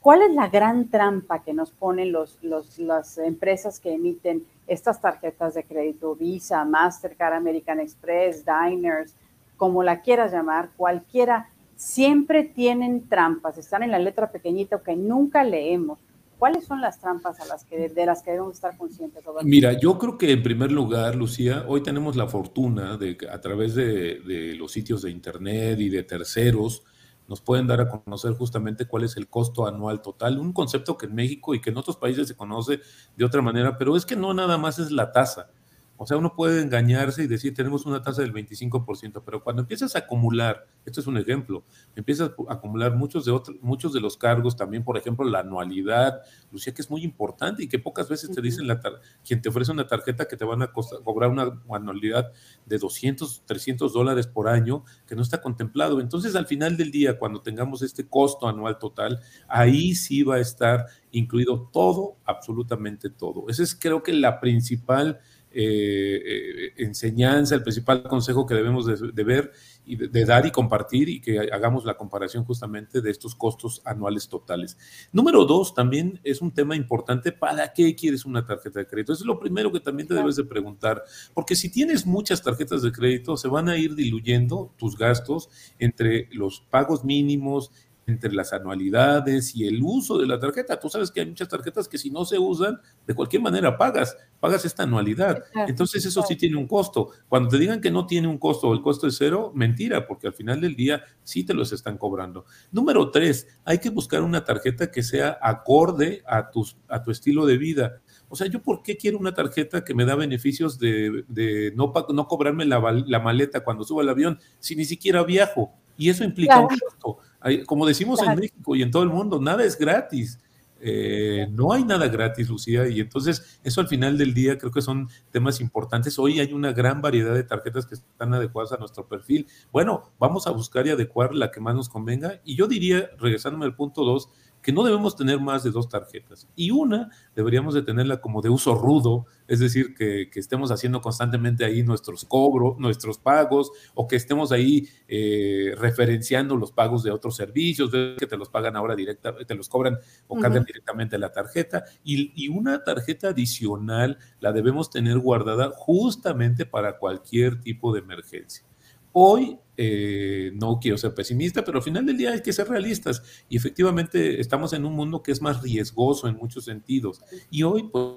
¿Cuál 0.07 0.21
es 0.21 0.33
la 0.33 0.47
gran 0.47 0.89
trampa 0.89 1.43
que 1.43 1.53
nos 1.53 1.71
ponen 1.71 2.13
los, 2.13 2.39
las 2.41 3.17
empresas 3.17 3.81
que 3.81 3.91
emiten 3.91 4.45
estas 4.65 5.01
tarjetas 5.01 5.53
de 5.53 5.65
crédito, 5.65 6.15
Visa, 6.15 6.63
Mastercard, 6.63 7.33
American 7.33 7.81
Express, 7.81 8.45
Diners, 8.45 9.13
como 9.57 9.83
la 9.83 10.01
quieras 10.01 10.31
llamar, 10.31 10.69
cualquiera, 10.77 11.49
siempre 11.75 12.45
tienen 12.45 13.09
trampas, 13.09 13.57
están 13.57 13.83
en 13.83 13.91
la 13.91 13.99
letra 13.99 14.31
pequeñita 14.31 14.81
que 14.81 14.95
nunca 14.95 15.43
leemos. 15.43 15.99
¿Cuáles 16.39 16.63
son 16.63 16.79
las 16.79 17.01
trampas 17.01 17.41
a 17.41 17.45
las 17.45 17.65
que, 17.65 17.89
de 17.89 18.05
las 18.05 18.23
que 18.23 18.31
debemos 18.31 18.53
estar 18.53 18.77
conscientes? 18.77 19.25
Mira, 19.43 19.73
yo 19.73 19.97
creo 19.97 20.17
que 20.17 20.31
en 20.31 20.41
primer 20.41 20.71
lugar, 20.71 21.15
Lucía, 21.15 21.65
hoy 21.67 21.83
tenemos 21.83 22.15
la 22.15 22.27
fortuna 22.27 22.95
de 22.95 23.17
que 23.17 23.27
a 23.27 23.41
través 23.41 23.75
de, 23.75 24.21
de 24.21 24.55
los 24.55 24.71
sitios 24.71 25.01
de 25.01 25.11
Internet 25.11 25.81
y 25.81 25.89
de 25.89 26.03
terceros, 26.03 26.85
nos 27.27 27.41
pueden 27.41 27.67
dar 27.67 27.81
a 27.81 27.89
conocer 27.89 28.33
justamente 28.33 28.85
cuál 28.85 29.03
es 29.03 29.17
el 29.17 29.27
costo 29.27 29.67
anual 29.67 30.01
total, 30.01 30.39
un 30.39 30.53
concepto 30.53 30.97
que 30.97 31.07
en 31.07 31.15
México 31.15 31.53
y 31.53 31.61
que 31.61 31.69
en 31.69 31.77
otros 31.77 31.97
países 31.97 32.27
se 32.27 32.35
conoce 32.35 32.79
de 33.15 33.25
otra 33.25 33.41
manera, 33.41 33.77
pero 33.77 33.95
es 33.95 34.05
que 34.05 34.15
no 34.15 34.33
nada 34.33 34.57
más 34.57 34.79
es 34.79 34.91
la 34.91 35.11
tasa, 35.11 35.51
o 35.97 36.05
sea, 36.05 36.17
uno 36.17 36.35
puede 36.35 36.61
engañarse 36.61 37.23
y 37.23 37.27
decir, 37.27 37.53
tenemos 37.53 37.85
una 37.85 38.01
tasa 38.01 38.21
del 38.21 38.33
25%, 38.33 39.23
pero 39.25 39.43
cuando 39.43 39.63
empiezas 39.63 39.95
a 39.95 39.99
acumular, 39.99 40.67
esto 40.85 41.01
es 41.01 41.07
un 41.07 41.17
ejemplo, 41.17 41.63
empiezas 41.95 42.31
a 42.47 42.53
acumular 42.53 42.95
muchos 42.95 43.25
de, 43.25 43.31
otros, 43.31 43.57
muchos 43.61 43.93
de 43.93 43.99
los 43.99 44.15
cargos, 44.15 44.55
también, 44.55 44.83
por 44.83 44.97
ejemplo, 44.97 45.25
la 45.25 45.39
anualidad, 45.39 46.21
Lucía, 46.51 46.73
que 46.73 46.81
es 46.81 46.89
muy 46.89 47.03
importante 47.03 47.63
y 47.63 47.67
que 47.67 47.79
pocas 47.79 48.07
veces 48.09 48.31
te 48.31 48.41
dicen, 48.41 48.67
la 48.67 48.79
quien 49.25 49.41
te 49.41 49.49
ofrece 49.49 49.71
una 49.71 49.87
tarjeta 49.87 50.27
que 50.27 50.37
te 50.37 50.45
van 50.45 50.61
a 50.61 50.71
cobrar 50.71 51.31
una 51.31 51.61
anualidad 51.71 52.31
de 52.65 52.77
200, 52.77 53.43
300 53.45 53.91
dólares 53.91 54.27
por 54.27 54.47
año, 54.47 54.83
que 55.07 55.15
no 55.15 55.21
está 55.21 55.41
contemplado. 55.41 55.99
Entonces, 55.99 56.35
al 56.35 56.45
final 56.45 56.77
del 56.77 56.91
día, 56.91 57.17
cuando 57.17 57.41
tengamos 57.41 57.81
este 57.81 58.07
costo 58.07 58.47
anual 58.47 58.77
total, 58.77 59.19
ahí 59.47 59.95
sí 59.95 60.23
va 60.23 60.35
a 60.35 60.39
estar 60.39 60.85
incluido 61.11 61.69
todo, 61.73 62.17
absolutamente 62.25 63.09
todo. 63.09 63.49
Esa 63.49 63.63
es 63.63 63.75
creo 63.75 64.03
que 64.03 64.13
la 64.13 64.39
principal 64.39 65.19
eh, 65.59 66.21
eh, 66.23 66.73
enseñanza, 66.77 67.55
el 67.55 67.63
principal 67.63 68.03
consejo 68.03 68.45
que 68.45 68.53
debemos 68.53 68.85
de, 68.85 69.23
ver 69.23 69.51
y 69.87 69.95
de, 69.95 70.23
dar 70.23 70.45
y 70.45 70.51
compartir 70.51 71.09
y 71.09 71.19
que 71.19 71.49
hagamos 71.51 71.83
la 71.83 71.97
comparación 71.97 72.45
justamente 72.45 73.01
de 73.01 73.09
estos 73.09 73.33
costos 73.33 73.81
anuales 73.83 74.29
totales. 74.29 74.77
Número 75.11 75.45
dos, 75.45 75.73
también 75.73 76.19
es 76.23 76.43
un 76.43 76.51
tema 76.51 76.75
importante, 76.75 77.31
¿para 77.31 77.73
qué 77.73 77.95
quieres 77.95 78.23
una 78.23 78.45
tarjeta 78.45 78.77
de 78.77 78.85
crédito? 78.85 79.13
Eso 79.13 79.23
es 79.23 79.25
lo 79.27 79.39
primero 79.39 79.71
que 79.71 79.79
también 79.79 80.07
te 80.07 80.13
debes 80.13 80.35
de 80.35 80.43
preguntar, 80.43 81.03
porque 81.33 81.55
si 81.55 81.71
tienes 81.71 82.05
muchas 82.05 82.43
tarjetas 82.43 82.83
de 82.83 82.91
crédito, 82.91 83.35
se 83.35 83.47
van 83.47 83.67
a 83.67 83.77
ir 83.77 83.95
diluyendo 83.95 84.75
tus 84.77 84.95
gastos 84.95 85.49
entre 85.79 86.29
los 86.33 86.61
pagos 86.69 87.03
mínimos, 87.03 87.71
entre 88.07 88.31
las 88.31 88.53
anualidades 88.53 89.53
y 89.53 89.67
el 89.67 89.83
uso 89.83 90.17
de 90.17 90.25
la 90.25 90.39
tarjeta. 90.39 90.79
Tú 90.79 90.89
sabes 90.89 91.11
que 91.11 91.19
hay 91.19 91.25
muchas 91.25 91.49
tarjetas 91.49 91.89
que 91.89 91.97
si 91.97 92.09
no 92.09 92.23
se 92.23 92.39
usan, 92.39 92.79
de 93.05 93.13
cualquier 93.13 93.41
manera 93.41 93.77
pagas, 93.77 94.17
pagas 94.39 94.63
esta 94.63 94.83
anualidad. 94.83 95.43
Entonces 95.67 96.05
eso 96.05 96.23
sí 96.23 96.37
tiene 96.37 96.55
un 96.55 96.67
costo. 96.67 97.09
Cuando 97.27 97.49
te 97.49 97.57
digan 97.57 97.81
que 97.81 97.91
no 97.91 98.07
tiene 98.07 98.29
un 98.29 98.37
costo 98.37 98.69
o 98.69 98.73
el 98.73 98.81
costo 98.81 99.07
es 99.07 99.17
cero, 99.17 99.51
mentira, 99.53 100.07
porque 100.07 100.27
al 100.27 100.33
final 100.33 100.61
del 100.61 100.75
día 100.75 101.03
sí 101.23 101.43
te 101.43 101.53
los 101.53 101.73
están 101.73 101.97
cobrando. 101.97 102.45
Número 102.71 103.11
tres, 103.11 103.47
hay 103.65 103.79
que 103.79 103.89
buscar 103.89 104.23
una 104.23 104.45
tarjeta 104.45 104.89
que 104.89 105.03
sea 105.03 105.37
acorde 105.41 106.23
a, 106.25 106.49
tus, 106.49 106.77
a 106.87 107.03
tu 107.03 107.11
estilo 107.11 107.45
de 107.45 107.57
vida. 107.57 108.01
O 108.29 108.37
sea, 108.37 108.47
¿yo 108.47 108.61
por 108.61 108.83
qué 108.83 108.95
quiero 108.95 109.17
una 109.17 109.33
tarjeta 109.33 109.83
que 109.83 109.93
me 109.93 110.05
da 110.05 110.15
beneficios 110.15 110.79
de, 110.79 111.73
no, 111.75 111.93
no 112.13 112.27
cobrarme 112.27 112.63
la, 112.63 112.79
la 113.05 113.19
maleta 113.19 113.65
cuando 113.65 113.83
subo 113.83 113.99
al 113.99 114.09
avión 114.09 114.39
si 114.59 114.77
ni 114.77 114.85
siquiera 114.85 115.23
viajo? 115.23 115.73
Y 115.97 116.09
eso 116.09 116.23
implica 116.23 116.59
un 116.59 116.67
costo. 116.67 117.17
Como 117.65 117.85
decimos 117.85 118.21
en 118.21 118.35
México 118.35 118.75
y 118.75 118.81
en 118.81 118.91
todo 118.91 119.03
el 119.03 119.09
mundo, 119.09 119.39
nada 119.41 119.63
es 119.63 119.77
gratis. 119.77 120.39
Eh, 120.79 121.47
no 121.51 121.73
hay 121.73 121.83
nada 121.83 122.07
gratis, 122.07 122.49
Lucía, 122.49 122.87
y 122.87 122.99
entonces 122.99 123.59
eso 123.63 123.81
al 123.81 123.87
final 123.87 124.17
del 124.17 124.33
día 124.33 124.57
creo 124.57 124.71
que 124.71 124.81
son 124.81 125.09
temas 125.31 125.59
importantes. 125.59 126.19
Hoy 126.19 126.39
hay 126.39 126.53
una 126.53 126.71
gran 126.71 127.01
variedad 127.01 127.33
de 127.33 127.43
tarjetas 127.43 127.85
que 127.85 127.95
están 127.95 128.33
adecuadas 128.33 128.73
a 128.73 128.77
nuestro 128.77 129.07
perfil. 129.07 129.47
Bueno, 129.71 130.11
vamos 130.19 130.45
a 130.47 130.51
buscar 130.51 130.85
y 130.85 130.91
adecuar 130.91 131.33
la 131.33 131.51
que 131.51 131.59
más 131.59 131.75
nos 131.75 131.89
convenga. 131.89 132.41
Y 132.43 132.55
yo 132.55 132.67
diría, 132.67 133.09
regresándome 133.17 133.65
al 133.65 133.75
punto 133.75 134.03
dos, 134.03 134.29
que 134.61 134.71
no 134.71 134.83
debemos 134.83 135.15
tener 135.15 135.39
más 135.39 135.63
de 135.63 135.71
dos 135.71 135.87
tarjetas. 135.87 136.47
Y 136.55 136.71
una 136.71 137.09
deberíamos 137.35 137.73
de 137.73 137.83
tenerla 137.83 138.19
como 138.19 138.41
de 138.41 138.49
uso 138.49 138.75
rudo, 138.75 139.25
es 139.47 139.59
decir, 139.59 139.95
que, 139.95 140.29
estemos 140.35 140.71
haciendo 140.71 141.01
constantemente 141.01 141.65
ahí 141.65 141.83
nuestros 141.83 142.25
cobros, 142.25 142.77
nuestros 142.77 143.17
pagos, 143.17 143.71
o 143.93 144.07
que 144.07 144.15
estemos 144.15 144.51
ahí 144.51 144.87
eh, 145.07 145.73
referenciando 145.77 146.55
los 146.55 146.71
pagos 146.71 147.03
de 147.03 147.11
otros 147.11 147.35
servicios, 147.35 147.89
que 147.91 148.27
te 148.27 148.37
los 148.37 148.49
pagan 148.49 148.75
ahora 148.75 148.95
directamente, 148.95 149.45
te 149.45 149.55
los 149.55 149.69
cobran 149.69 149.97
o 150.27 150.37
cargan 150.37 150.63
directamente 150.63 151.17
la 151.17 151.31
tarjeta. 151.31 151.85
Y, 152.03 152.33
y 152.35 152.49
una 152.49 152.83
tarjeta 152.83 153.29
adicional 153.29 154.17
la 154.39 154.51
debemos 154.51 154.89
tener 154.89 155.17
guardada 155.19 155.71
justamente 155.75 156.65
para 156.65 156.97
cualquier 156.97 157.59
tipo 157.59 157.93
de 157.93 157.99
emergencia. 157.99 158.65
Hoy 159.13 159.59
eh, 159.77 160.51
no 160.55 160.79
quiero 160.81 160.97
ser 160.97 161.13
pesimista, 161.13 161.63
pero 161.63 161.77
al 161.77 161.83
final 161.83 162.05
del 162.05 162.17
día 162.17 162.31
hay 162.31 162.41
que 162.41 162.51
ser 162.51 162.67
realistas. 162.67 163.21
Y 163.47 163.57
efectivamente 163.57 164.41
estamos 164.41 164.73
en 164.73 164.85
un 164.85 164.93
mundo 164.93 165.21
que 165.21 165.31
es 165.31 165.41
más 165.41 165.61
riesgoso 165.61 166.27
en 166.27 166.35
muchos 166.35 166.65
sentidos. 166.65 167.21
Y 167.51 167.61
hoy, 167.63 167.83
pues, 167.83 168.15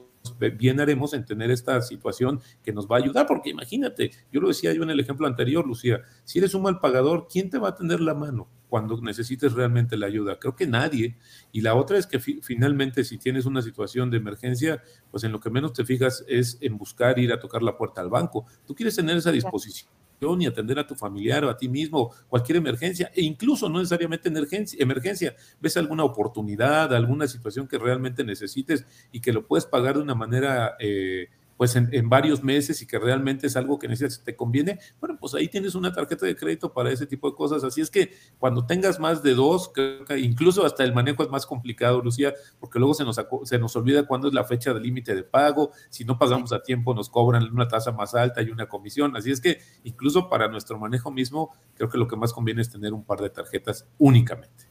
bien 0.59 0.81
haremos 0.81 1.13
en 1.15 1.25
tener 1.25 1.51
esta 1.51 1.81
situación 1.83 2.41
que 2.63 2.73
nos 2.73 2.87
va 2.87 2.97
a 2.97 3.01
ayudar, 3.01 3.27
porque 3.27 3.51
imagínate, 3.51 4.11
yo 4.33 4.41
lo 4.41 4.49
decía 4.49 4.73
yo 4.73 4.83
en 4.83 4.91
el 4.91 5.01
ejemplo 5.01 5.27
anterior, 5.27 5.67
Lucía, 5.67 6.01
si 6.25 6.39
eres 6.39 6.55
un 6.55 6.63
mal 6.63 6.81
pagador, 6.81 7.27
¿quién 7.31 7.51
te 7.51 7.59
va 7.59 7.69
a 7.71 7.75
tender 7.75 8.01
la 8.01 8.15
mano 8.15 8.49
cuando 8.69 9.01
necesites 9.01 9.53
realmente 9.53 9.97
la 9.97 10.07
ayuda? 10.07 10.39
Creo 10.39 10.57
que 10.57 10.67
nadie. 10.67 11.17
Y 11.53 11.61
la 11.63 11.75
otra 11.75 11.99
es 11.99 12.07
que 12.07 12.21
finalmente 12.21 13.05
si 13.05 13.19
tienes 13.19 13.47
una 13.47 13.63
situación 13.63 14.11
de 14.11 14.19
emergencia, 14.19 14.83
pues 15.11 15.25
en 15.25 15.33
lo 15.33 15.41
que 15.41 15.51
menos 15.51 15.73
te 15.73 15.85
fijas 15.85 16.25
es 16.29 16.59
en 16.61 16.79
buscar 16.79 17.19
ir 17.19 17.33
a 17.33 17.41
tocar 17.41 17.63
la 17.63 17.77
puerta 17.77 18.01
al 18.01 18.11
banco. 18.11 18.47
Tú 18.67 18.75
quieres 18.75 18.97
tener 18.97 19.17
esa 19.17 19.33
disposición 19.33 20.00
y 20.21 20.47
atender 20.47 20.79
a 20.79 20.87
tu 20.87 20.95
familiar 20.95 21.45
o 21.45 21.51
a 21.51 21.57
ti 21.57 21.69
mismo, 21.69 22.13
cualquier 22.29 22.59
emergencia, 22.59 23.11
e 23.15 23.23
incluso 23.23 23.69
no 23.69 23.79
necesariamente 23.79 24.29
emergencia, 24.29 24.83
emergencia, 24.83 25.35
ves 25.61 25.77
alguna 25.79 26.05
oportunidad, 26.05 26.95
alguna 26.95 27.27
situación 27.27 27.67
que 27.67 27.79
realmente 27.79 28.23
necesites 28.23 28.85
y 29.13 29.21
que 29.21 29.33
lo 29.33 29.47
puedes 29.47 29.65
pagar 29.65 29.97
de 29.97 30.03
una 30.03 30.15
manera 30.15 30.77
eh, 30.79 31.29
pues 31.61 31.77
en, 31.77 32.09
varios 32.09 32.43
meses 32.43 32.81
y 32.81 32.87
que 32.87 32.99
realmente 32.99 33.47
es 33.47 33.55
algo 33.55 33.79
que 33.79 33.87
necesitas, 33.87 34.25
te 34.25 34.35
conviene, 34.35 34.79
bueno, 34.99 35.19
pues 35.21 35.35
ahí 35.35 35.47
tienes 35.47 35.75
una 35.75 35.93
tarjeta 35.93 36.25
de 36.25 36.35
crédito 36.35 36.73
para 36.73 36.91
ese 36.91 37.07
tipo 37.07 37.29
de 37.29 37.37
cosas. 37.37 37.63
Así 37.65 37.83
es 37.83 37.91
que 37.91 38.15
cuando 38.39 38.65
tengas 38.65 38.99
más 38.99 39.23
de 39.23 39.35
dos, 39.35 39.71
incluso 40.17 40.65
hasta 40.65 40.85
el 40.85 40.95
manejo 40.95 41.23
es 41.23 41.29
más 41.29 41.45
complicado, 41.45 42.01
Lucía, 42.01 42.33
porque 42.59 42.79
luego 42.79 42.95
se 42.95 43.05
nos, 43.05 43.21
se 43.43 43.59
nos 43.59 43.77
olvida 43.77 44.07
cuándo 44.07 44.29
es 44.29 44.33
la 44.33 44.45
fecha 44.45 44.73
de 44.73 44.81
límite 44.81 45.15
de 45.15 45.23
pago, 45.23 45.73
si 45.91 46.07
no 46.07 46.19
pagamos 46.19 46.51
a 46.55 46.63
tiempo 46.63 46.95
nos 46.95 47.11
cobran 47.11 47.43
una 47.53 47.69
tasa 47.69 47.93
más 47.93 48.15
alta 48.15 48.41
y 48.41 48.49
una 48.49 48.67
comisión. 48.67 49.15
Así 49.15 49.31
es 49.31 49.43
que 49.43 49.59
incluso 49.85 50.31
para 50.31 50.49
nuestro 50.49 50.79
manejo 50.79 51.11
mismo, 51.11 51.55
creo 51.75 51.91
que 51.91 51.99
lo 51.99 52.09
que 52.09 52.17
más 52.17 52.33
conviene 52.33 52.63
es 52.63 52.71
tener 52.71 52.95
un 52.95 53.05
par 53.05 53.21
de 53.21 53.29
tarjetas 53.29 53.87
únicamente. 53.99 54.65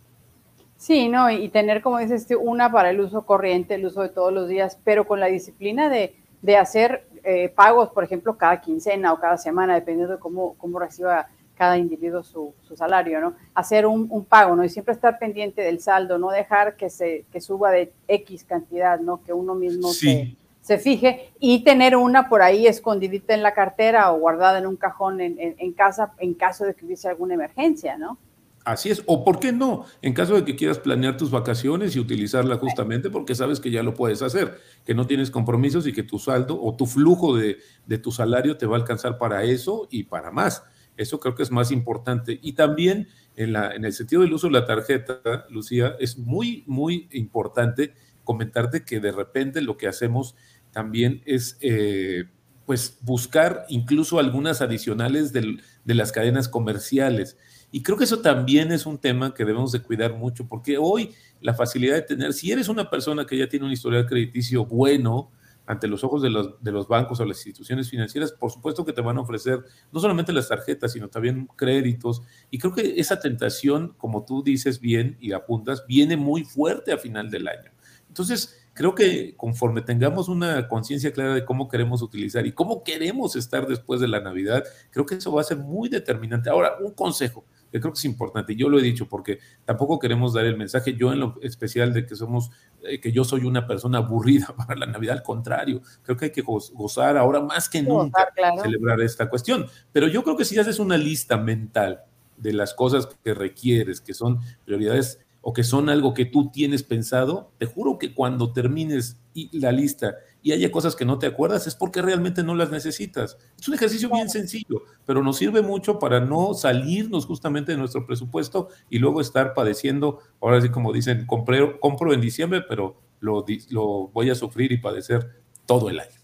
Sí, 0.75 1.07
no, 1.07 1.29
y 1.29 1.49
tener, 1.49 1.83
como 1.83 1.99
dices, 1.99 2.25
una 2.41 2.71
para 2.71 2.89
el 2.89 2.99
uso 2.99 3.27
corriente, 3.27 3.75
el 3.75 3.85
uso 3.85 4.01
de 4.01 4.09
todos 4.09 4.33
los 4.33 4.47
días, 4.47 4.79
pero 4.83 5.05
con 5.05 5.19
la 5.19 5.27
disciplina 5.27 5.87
de 5.87 6.15
de 6.41 6.57
hacer 6.57 7.07
eh, 7.23 7.49
pagos, 7.49 7.89
por 7.89 8.03
ejemplo, 8.03 8.37
cada 8.37 8.61
quincena 8.61 9.13
o 9.13 9.19
cada 9.19 9.37
semana, 9.37 9.75
dependiendo 9.75 10.13
de 10.13 10.19
cómo, 10.19 10.55
cómo 10.57 10.79
reciba 10.79 11.27
cada 11.59 11.77
individuo 11.77 12.23
su, 12.23 12.53
salario, 12.75 13.19
¿no? 13.19 13.33
Hacer 13.53 13.85
un, 13.85 14.23
pago, 14.23 14.55
¿no? 14.55 14.63
Y 14.63 14.69
siempre 14.69 14.93
estar 14.93 15.19
pendiente 15.19 15.61
del 15.61 15.81
saldo, 15.81 16.17
no 16.17 16.31
dejar 16.31 16.77
que 16.77 16.89
se 16.89 17.25
que 17.33 17.41
suba 17.41 17.71
de 17.71 17.91
X 18.07 18.45
cantidad, 18.45 18.97
¿no? 18.97 19.21
Que 19.23 19.33
uno 19.33 19.55
mismo 19.55 19.89
se, 19.89 20.37
se, 20.61 20.77
fije 20.77 21.33
y 21.37 21.65
tener 21.65 21.97
una 21.97 22.29
por 22.29 22.41
ahí 22.41 22.65
escondidita 22.65 23.33
en 23.33 23.43
la 23.43 23.53
cartera 23.53 24.13
o 24.13 24.19
guardada 24.19 24.59
en 24.59 24.67
un 24.67 24.77
cajón 24.77 25.19
en, 25.19 25.35
en 25.37 25.73
casa 25.73 26.13
en 26.19 26.33
caso 26.33 26.63
de 26.63 26.75
que 26.75 26.85
hubiese 26.85 27.09
alguna 27.09 27.33
emergencia, 27.33 27.97
¿no? 27.97 28.17
Así 28.65 28.89
es, 28.89 29.01
o 29.05 29.23
por 29.23 29.39
qué 29.39 29.51
no, 29.51 29.85
en 30.01 30.13
caso 30.13 30.35
de 30.35 30.43
que 30.43 30.55
quieras 30.55 30.79
planear 30.79 31.17
tus 31.17 31.31
vacaciones 31.31 31.95
y 31.95 31.99
utilizarla 31.99 32.57
justamente 32.57 33.09
porque 33.09 33.33
sabes 33.33 33.59
que 33.59 33.71
ya 33.71 33.83
lo 33.83 33.93
puedes 33.93 34.21
hacer, 34.21 34.59
que 34.85 34.93
no 34.93 35.07
tienes 35.07 35.31
compromisos 35.31 35.87
y 35.87 35.93
que 35.93 36.03
tu 36.03 36.19
saldo 36.19 36.61
o 36.61 36.75
tu 36.75 36.85
flujo 36.85 37.35
de, 37.35 37.57
tu 38.01 38.11
salario 38.11 38.57
te 38.57 38.65
va 38.65 38.75
a 38.75 38.79
alcanzar 38.79 39.17
para 39.17 39.43
eso 39.43 39.87
y 39.89 40.03
para 40.03 40.29
más. 40.29 40.63
Eso 40.97 41.19
creo 41.19 41.35
que 41.35 41.43
es 41.43 41.51
más 41.51 41.71
importante. 41.71 42.39
Y 42.41 42.53
también 42.53 43.07
en, 43.37 43.53
la, 43.53 43.73
en 43.73 43.85
el 43.85 43.93
sentido 43.93 44.21
del 44.21 44.33
uso 44.33 44.47
de 44.47 44.53
la 44.53 44.65
tarjeta, 44.65 45.45
Lucía, 45.49 45.95
es 45.99 46.17
muy, 46.17 46.63
muy 46.67 47.07
importante 47.13 47.93
comentarte 48.25 48.83
que 48.83 48.99
de 48.99 49.13
repente 49.13 49.61
lo 49.61 49.77
que 49.77 49.87
hacemos 49.87 50.35
también 50.71 51.21
es... 51.25 51.57
Eh, 51.61 52.25
pues 52.69 52.99
buscar 53.01 53.65
incluso 53.67 54.19
algunas 54.19 54.61
adicionales 54.61 55.33
de 55.33 55.57
las 55.85 56.11
cadenas 56.11 56.47
comerciales. 56.47 57.35
Y 57.71 57.83
creo 57.83 57.97
que 57.97 58.03
eso 58.03 58.19
también 58.19 58.71
es 58.71 58.85
un 58.85 58.97
tema 58.97 59.33
que 59.33 59.45
debemos 59.45 59.71
de 59.71 59.81
cuidar 59.81 60.13
mucho, 60.13 60.47
porque 60.47 60.77
hoy 60.77 61.11
la 61.41 61.53
facilidad 61.53 61.95
de 61.95 62.01
tener, 62.01 62.33
si 62.33 62.51
eres 62.51 62.67
una 62.67 62.89
persona 62.89 63.25
que 63.25 63.37
ya 63.37 63.47
tiene 63.47 63.65
un 63.65 63.71
historial 63.71 64.05
crediticio 64.05 64.65
bueno, 64.65 65.31
ante 65.69 65.87
los 65.87 66.03
ojos 66.03 66.23
de 66.23 66.31
los, 66.31 66.61
de 66.63 66.71
los 66.71 66.87
bancos 66.87 67.19
o 67.19 67.25
las 67.25 67.37
instituciones 67.37 67.91
financieras, 67.91 68.31
por 68.31 68.49
supuesto 68.51 68.83
que 68.83 68.91
te 68.91 69.01
van 69.01 69.19
a 69.19 69.21
ofrecer 69.21 69.63
no 69.91 69.99
solamente 69.99 70.33
las 70.33 70.47
tarjetas, 70.47 70.93
sino 70.93 71.09
también 71.09 71.47
créditos. 71.55 72.23
Y 72.49 72.57
creo 72.57 72.73
que 72.73 72.99
esa 72.99 73.19
tentación, 73.19 73.93
como 73.95 74.25
tú 74.25 74.41
dices 74.41 74.79
bien 74.79 75.15
y 75.19 75.31
apuntas, 75.31 75.85
viene 75.87 76.17
muy 76.17 76.43
fuerte 76.43 76.91
a 76.91 76.97
final 76.97 77.29
del 77.29 77.47
año. 77.47 77.71
Entonces, 78.07 78.58
creo 78.79 78.95
que 78.95 79.35
conforme 79.35 79.81
tengamos 79.81 80.29
una 80.29 80.69
conciencia 80.69 81.11
clara 81.11 81.33
de 81.33 81.43
cómo 81.43 81.67
queremos 81.67 82.01
utilizar 82.01 82.47
y 82.47 82.53
cómo 82.53 82.81
queremos 82.81 83.35
estar 83.35 83.67
después 83.67 83.99
de 83.99 84.07
la 84.07 84.21
Navidad, 84.21 84.63
creo 84.89 85.05
que 85.05 85.15
eso 85.15 85.33
va 85.33 85.41
a 85.41 85.43
ser 85.43 85.57
muy 85.57 85.89
determinante. 85.89 86.49
Ahora, 86.49 86.77
un 86.79 86.93
consejo 86.93 87.43
yo 87.73 87.81
creo 87.81 87.91
que 87.91 87.99
es 87.99 88.05
importante. 88.05 88.55
Yo 88.55 88.69
lo 88.69 88.79
he 88.79 88.81
dicho 88.81 89.09
porque 89.09 89.39
tampoco 89.65 89.99
queremos 89.99 90.31
dar 90.33 90.45
el 90.45 90.55
mensaje, 90.55 90.95
yo 90.95 91.11
en 91.11 91.19
lo 91.19 91.35
especial 91.41 91.91
de 91.91 92.05
que 92.05 92.15
somos, 92.15 92.51
eh, 92.83 93.01
que 93.01 93.11
yo 93.11 93.25
soy 93.25 93.41
una 93.41 93.67
persona 93.67 93.97
aburrida 93.97 94.47
para 94.57 94.77
la 94.77 94.85
Navidad, 94.85 95.17
al 95.17 95.23
contrario, 95.23 95.81
creo 96.03 96.15
que 96.15 96.25
hay 96.25 96.31
que 96.31 96.41
gozar 96.41 97.17
ahora 97.17 97.41
más 97.41 97.67
que 97.67 97.83
nunca 97.83 98.31
celebrar 98.63 99.01
esta 99.01 99.29
cuestión. 99.29 99.67
Pero 99.91 100.07
yo 100.07 100.23
creo 100.23 100.37
que 100.37 100.45
si 100.45 100.57
haces 100.57 100.79
una 100.79 100.97
lista 100.97 101.35
mental 101.35 102.05
de 102.37 102.53
las 102.53 102.73
cosas 102.73 103.09
que 103.25 103.33
requieres, 103.33 103.99
que 103.99 104.13
son 104.13 104.39
prioridades 104.63 105.19
o 105.41 105.53
que 105.53 105.63
son 105.63 105.89
algo 105.89 106.13
que 106.13 106.25
tú 106.25 106.49
tienes 106.49 106.83
pensado, 106.83 107.51
te 107.57 107.65
juro 107.65 107.97
que 107.97 108.13
cuando 108.13 108.51
termines 108.51 109.19
la 109.51 109.71
lista 109.71 110.15
y 110.41 110.51
haya 110.51 110.71
cosas 110.71 110.95
que 110.95 111.05
no 111.05 111.19
te 111.19 111.27
acuerdas, 111.27 111.67
es 111.67 111.75
porque 111.75 112.01
realmente 112.01 112.43
no 112.43 112.55
las 112.55 112.71
necesitas. 112.71 113.37
Es 113.59 113.67
un 113.67 113.73
ejercicio 113.73 114.09
bien 114.09 114.29
sencillo, 114.29 114.83
pero 115.05 115.23
nos 115.23 115.37
sirve 115.37 115.61
mucho 115.61 115.99
para 115.99 116.19
no 116.19 116.53
salirnos 116.53 117.25
justamente 117.25 117.71
de 117.71 117.77
nuestro 117.77 118.05
presupuesto 118.05 118.69
y 118.89 118.99
luego 118.99 119.21
estar 119.21 119.53
padeciendo, 119.53 120.19
ahora 120.41 120.61
sí 120.61 120.69
como 120.69 120.91
dicen, 120.91 121.25
compro 121.25 122.13
en 122.13 122.21
diciembre, 122.21 122.61
pero 122.67 122.97
lo, 123.19 123.45
lo 123.69 124.07
voy 124.13 124.29
a 124.29 124.35
sufrir 124.35 124.71
y 124.71 124.77
padecer 124.77 125.29
todo 125.65 125.89
el 125.89 125.99
año. 125.99 126.19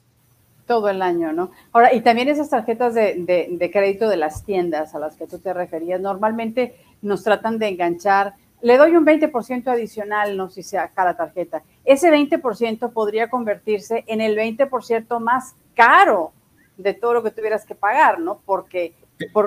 Todo 0.66 0.90
el 0.90 1.02
año, 1.02 1.32
¿no? 1.32 1.52
Ahora, 1.74 1.94
y 1.94 2.02
también 2.02 2.28
esas 2.28 2.50
tarjetas 2.50 2.96
de, 2.96 3.48
de 3.52 3.72
crédito 3.72 4.10
de 4.10 4.18
las 4.18 4.44
tiendas 4.44 4.96
a 4.96 5.00
las 5.00 5.16
que 5.16 5.28
tú 5.28 5.38
te 5.38 5.54
referías, 5.54 6.02
normalmente 6.02 6.76
nos 7.04 7.24
tratan 7.24 7.60
de 7.60 7.68
enganchar 7.68 8.34
le 8.62 8.78
doy 8.78 8.96
un 8.96 9.06
20% 9.06 9.68
adicional, 9.68 10.38
no 10.38 10.50
sé 10.50 10.64
si 10.64 10.70
sea 10.70 10.90
cada 10.90 11.16
tarjeta. 11.16 11.64
Ese 11.84 12.12
20% 12.12 12.92
podría 12.92 13.30
convertirse 13.30 14.04
en 14.08 14.22
el 14.22 14.36
20% 14.38 15.20
más 15.20 15.56
caro 15.76 16.32
de 16.78 16.94
todo 16.94 17.14
lo 17.14 17.24
que 17.24 17.32
tuvieras 17.32 17.66
que 17.66 17.76
pagar, 17.76 18.20
¿no? 18.20 18.42
Porque 18.46 18.94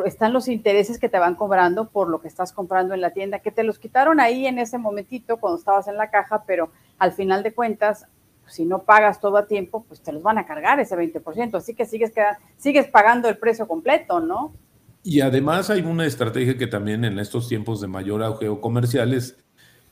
están 0.07 0.33
los 0.33 0.49
intereses 0.49 0.99
que 0.99 1.09
te 1.09 1.19
van 1.19 1.35
cobrando 1.35 1.89
por 1.89 2.09
lo 2.09 2.21
que 2.21 2.29
estás 2.29 2.53
comprando 2.53 2.95
en 2.95 3.01
la 3.01 3.11
tienda, 3.11 3.41
que 3.41 3.51
te 3.51 3.65
los 3.65 3.79
quitaron 3.79 4.21
ahí 4.21 4.47
en 4.47 4.59
ese 4.59 4.79
momentito 4.79 5.39
cuando 5.39 5.59
estabas 5.59 5.89
en 5.89 5.97
la 5.97 6.11
caja, 6.11 6.45
pero 6.47 6.71
al 6.99 7.13
final 7.13 7.43
de 7.43 7.53
cuentas, 7.53 8.07
si 8.47 8.65
no 8.65 8.85
pagas 8.85 9.21
todo 9.21 9.37
a 9.37 9.47
tiempo, 9.47 9.85
pues 9.87 10.01
te 10.01 10.13
los 10.13 10.23
van 10.23 10.39
a 10.39 10.47
cargar 10.47 10.81
ese 10.81 10.97
20%, 10.97 11.55
así 11.55 11.75
que 11.75 11.85
sigues, 11.85 12.13
sigues 12.57 12.87
pagando 12.87 13.29
el 13.29 13.37
precio 13.37 13.69
completo, 13.69 14.21
¿no? 14.21 14.55
Y 15.03 15.21
además 15.21 15.71
hay 15.71 15.81
una 15.81 16.07
estrategia 16.07 16.59
que 16.59 16.67
también 16.67 17.05
en 17.05 17.19
estos 17.19 17.49
tiempos 17.49 17.81
de 17.81 17.87
mayor 17.87 18.23
auge 18.23 18.49
comerciales 18.61 19.37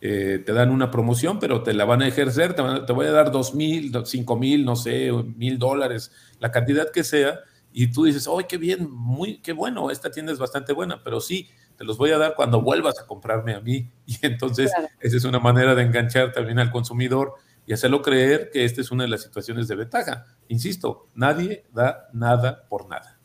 eh, 0.00 0.42
te 0.44 0.52
dan 0.52 0.70
una 0.70 0.90
promoción, 0.90 1.38
pero 1.38 1.62
te 1.62 1.72
la 1.72 1.84
van 1.84 2.02
a 2.02 2.08
ejercer, 2.08 2.54
te, 2.54 2.92
voy 2.92 3.06
a 3.06 3.12
dar 3.12 3.30
dos 3.30 3.54
mil, 3.54 3.92
cinco 4.04 4.36
mil, 4.36 4.64
no 4.64 4.76
sé, 4.76 5.10
mil 5.12 5.58
dólares, 5.58 6.12
la 6.38 6.50
cantidad 6.50 6.90
que 6.90 7.02
sea, 7.02 7.40
y 7.72 7.88
tú 7.88 8.04
dices, 8.04 8.28
¡ay, 8.28 8.44
qué 8.48 8.58
bien! 8.58 8.90
Muy, 8.90 9.38
qué 9.40 9.52
bueno, 9.52 9.90
esta 9.90 10.10
tienda 10.10 10.32
es 10.32 10.38
bastante 10.38 10.72
buena, 10.72 11.02
pero 11.02 11.20
sí, 11.20 11.48
te 11.76 11.84
los 11.84 11.98
voy 11.98 12.10
a 12.10 12.18
dar 12.18 12.34
cuando 12.34 12.60
vuelvas 12.62 12.98
a 13.00 13.06
comprarme 13.06 13.54
a 13.54 13.60
mí. 13.60 13.90
Y 14.06 14.18
entonces, 14.22 14.70
esa 15.00 15.16
es 15.16 15.24
una 15.24 15.40
manera 15.40 15.74
de 15.74 15.82
enganchar 15.82 16.32
también 16.32 16.58
al 16.58 16.70
consumidor 16.70 17.34
y 17.66 17.72
hacerlo 17.72 18.00
creer 18.00 18.50
que 18.52 18.64
esta 18.64 18.80
es 18.80 18.90
una 18.90 19.04
de 19.04 19.10
las 19.10 19.22
situaciones 19.22 19.68
de 19.68 19.76
ventaja. 19.76 20.24
Insisto, 20.48 21.08
nadie 21.14 21.64
da 21.72 22.08
nada 22.12 22.66
por 22.68 22.88
nada. 22.88 23.15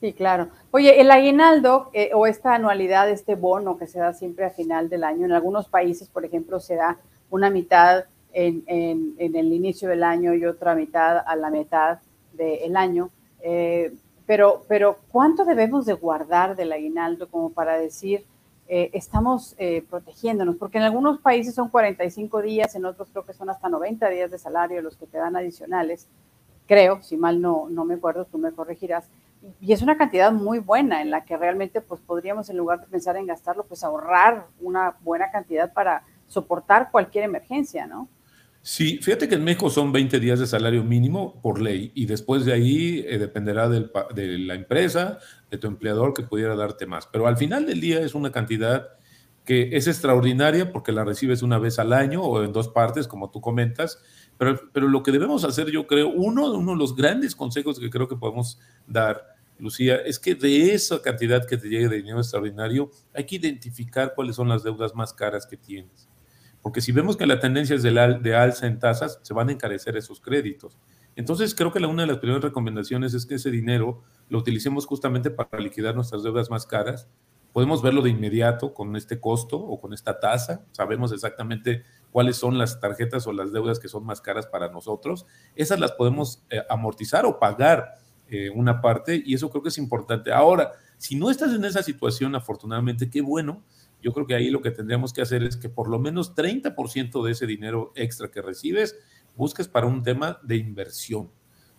Sí, 0.00 0.14
claro. 0.14 0.48
Oye, 0.70 0.98
el 0.98 1.10
aguinaldo 1.10 1.90
eh, 1.92 2.12
o 2.14 2.26
esta 2.26 2.54
anualidad, 2.54 3.10
este 3.10 3.34
bono 3.34 3.76
que 3.76 3.86
se 3.86 3.98
da 3.98 4.14
siempre 4.14 4.46
a 4.46 4.50
final 4.50 4.88
del 4.88 5.04
año, 5.04 5.26
en 5.26 5.32
algunos 5.32 5.68
países, 5.68 6.08
por 6.08 6.24
ejemplo, 6.24 6.58
se 6.58 6.76
da 6.76 6.96
una 7.28 7.50
mitad 7.50 8.06
en, 8.32 8.64
el 9.18 9.52
inicio 9.52 9.90
del 9.90 10.02
año 10.02 10.32
y 10.34 10.46
otra 10.46 10.74
mitad 10.74 11.18
a 11.18 11.36
la 11.36 11.50
mitad 11.50 11.98
del 12.32 12.76
año. 12.76 13.10
Eh, 13.42 13.92
pero, 14.24 14.64
pero, 14.68 15.00
¿cuánto 15.12 15.44
debemos 15.44 15.84
de 15.84 15.92
guardar 15.92 16.56
del 16.56 16.72
aguinaldo 16.72 17.28
como 17.28 17.50
para 17.50 17.76
decir, 17.76 18.24
eh, 18.68 18.88
estamos 18.94 19.54
protegiéndonos? 19.90 20.56
Porque 20.56 20.78
en 20.78 20.84
algunos 20.84 21.20
países 21.20 21.54
son 21.54 21.68
45 21.68 22.40
días, 22.40 22.74
en 22.74 22.86
otros 22.86 23.08
creo 23.10 23.26
que 23.26 23.34
son 23.34 23.50
hasta 23.50 23.68
90 23.68 24.08
días 24.08 24.30
de 24.30 24.38
salario 24.38 24.80
los 24.80 24.96
que 24.96 25.06
te 25.06 25.18
dan 25.18 25.36
adicionales. 25.36 26.08
Creo, 26.66 27.02
si 27.02 27.18
mal 27.18 27.42
no, 27.42 27.68
no 27.68 27.84
me 27.84 27.94
acuerdo, 27.94 28.24
tú 28.24 28.38
me 28.38 28.52
corregirás 28.52 29.04
y 29.60 29.72
es 29.72 29.82
una 29.82 29.96
cantidad 29.96 30.32
muy 30.32 30.58
buena 30.58 31.02
en 31.02 31.10
la 31.10 31.24
que 31.24 31.36
realmente 31.36 31.80
pues 31.80 32.00
podríamos 32.00 32.50
en 32.50 32.56
lugar 32.56 32.80
de 32.80 32.86
pensar 32.86 33.16
en 33.16 33.26
gastarlo 33.26 33.64
pues 33.66 33.82
ahorrar 33.84 34.46
una 34.60 34.96
buena 35.02 35.30
cantidad 35.30 35.72
para 35.72 36.04
soportar 36.26 36.90
cualquier 36.90 37.24
emergencia, 37.24 37.86
¿no? 37.86 38.08
Sí, 38.62 38.98
fíjate 38.98 39.26
que 39.26 39.36
en 39.36 39.44
México 39.44 39.70
son 39.70 39.90
20 39.90 40.20
días 40.20 40.38
de 40.38 40.46
salario 40.46 40.84
mínimo 40.84 41.40
por 41.40 41.62
ley 41.62 41.92
y 41.94 42.04
después 42.04 42.44
de 42.44 42.52
ahí 42.52 43.04
eh, 43.08 43.18
dependerá 43.18 43.70
del, 43.70 43.90
de 44.14 44.38
la 44.38 44.54
empresa, 44.54 45.18
de 45.50 45.56
tu 45.56 45.66
empleador 45.66 46.12
que 46.12 46.22
pudiera 46.22 46.54
darte 46.54 46.84
más. 46.84 47.06
Pero 47.06 47.26
al 47.26 47.38
final 47.38 47.64
del 47.64 47.80
día 47.80 48.00
es 48.00 48.14
una 48.14 48.30
cantidad 48.30 48.88
que 49.46 49.70
es 49.72 49.86
extraordinaria 49.86 50.72
porque 50.72 50.92
la 50.92 51.04
recibes 51.04 51.42
una 51.42 51.58
vez 51.58 51.78
al 51.78 51.94
año 51.94 52.22
o 52.22 52.44
en 52.44 52.52
dos 52.52 52.68
partes, 52.68 53.08
como 53.08 53.30
tú 53.30 53.40
comentas, 53.40 54.02
pero, 54.40 54.88
lo 54.88 55.02
que 55.02 55.12
debemos 55.12 55.44
hacer, 55.44 55.70
yo 55.70 55.86
creo, 55.86 56.08
uno, 56.08 56.50
uno 56.52 56.72
de 56.72 56.78
los 56.78 56.96
grandes 56.96 57.36
consejos 57.36 57.78
que 57.78 57.90
creo 57.90 58.08
que 58.08 58.16
podemos 58.16 58.58
dar 58.86 59.36
Lucía, 59.58 59.96
es 59.96 60.18
que 60.18 60.34
de 60.34 60.72
esa 60.72 61.02
cantidad 61.02 61.46
que 61.46 61.58
te 61.58 61.68
llegue 61.68 61.90
de 61.90 61.96
dinero 61.96 62.18
extraordinario, 62.18 62.90
hay 63.12 63.24
que 63.24 63.36
identificar 63.36 64.14
cuáles 64.14 64.36
son 64.36 64.48
las 64.48 64.62
deudas 64.62 64.94
más 64.94 65.12
caras 65.12 65.46
que 65.46 65.58
tienes. 65.58 66.08
Porque 66.62 66.80
si 66.80 66.90
vemos 66.90 67.18
que 67.18 67.26
la 67.26 67.38
tendencia 67.38 67.76
es 67.76 67.82
de, 67.82 67.90
de 68.22 68.34
alza 68.34 68.66
en 68.66 68.78
tasas, 68.78 69.18
se 69.20 69.34
van 69.34 69.50
a 69.50 69.52
encarecer 69.52 69.98
esos 69.98 70.20
créditos. 70.20 70.78
Entonces, 71.16 71.54
creo 71.54 71.70
que 71.70 71.80
la, 71.80 71.88
una 71.88 72.02
de 72.02 72.08
las 72.08 72.18
primeras 72.18 72.42
recomendaciones 72.42 73.12
es 73.12 73.26
que 73.26 73.34
ese 73.34 73.50
dinero 73.50 74.02
lo 74.30 74.38
utilicemos 74.38 74.86
justamente 74.86 75.30
para 75.30 75.62
liquidar 75.62 75.94
nuestras 75.94 76.22
deudas 76.22 76.48
más 76.48 76.64
caras. 76.64 77.08
Podemos 77.52 77.82
verlo 77.82 78.00
de 78.00 78.10
inmediato 78.10 78.72
con 78.72 78.96
este 78.96 79.20
costo 79.20 79.58
o 79.58 79.80
con 79.80 79.92
esta 79.92 80.18
tasa. 80.18 80.64
Sabemos 80.72 81.12
exactamente 81.12 81.82
cuáles 82.10 82.36
son 82.36 82.58
las 82.58 82.80
tarjetas 82.80 83.26
o 83.26 83.32
las 83.32 83.52
deudas 83.52 83.78
que 83.78 83.88
son 83.88 84.04
más 84.04 84.20
caras 84.20 84.46
para 84.46 84.70
nosotros. 84.70 85.26
Esas 85.54 85.80
las 85.80 85.92
podemos 85.92 86.42
eh, 86.50 86.62
amortizar 86.68 87.24
o 87.26 87.38
pagar 87.38 87.94
eh, 88.28 88.50
una 88.50 88.80
parte 88.80 89.22
y 89.24 89.34
eso 89.34 89.50
creo 89.50 89.62
que 89.62 89.70
es 89.70 89.78
importante. 89.78 90.32
Ahora, 90.32 90.72
si 90.98 91.16
no 91.16 91.30
estás 91.30 91.54
en 91.54 91.64
esa 91.64 91.82
situación, 91.82 92.34
afortunadamente, 92.34 93.10
qué 93.10 93.20
bueno. 93.20 93.64
Yo 94.02 94.12
creo 94.12 94.26
que 94.26 94.34
ahí 94.34 94.50
lo 94.50 94.62
que 94.62 94.70
tendríamos 94.70 95.12
que 95.12 95.22
hacer 95.22 95.42
es 95.42 95.56
que 95.56 95.68
por 95.68 95.88
lo 95.88 95.98
menos 95.98 96.34
30% 96.34 97.24
de 97.24 97.32
ese 97.32 97.46
dinero 97.46 97.92
extra 97.94 98.30
que 98.30 98.40
recibes 98.40 98.96
busques 99.36 99.68
para 99.68 99.86
un 99.86 100.02
tema 100.02 100.38
de 100.42 100.56
inversión. 100.56 101.30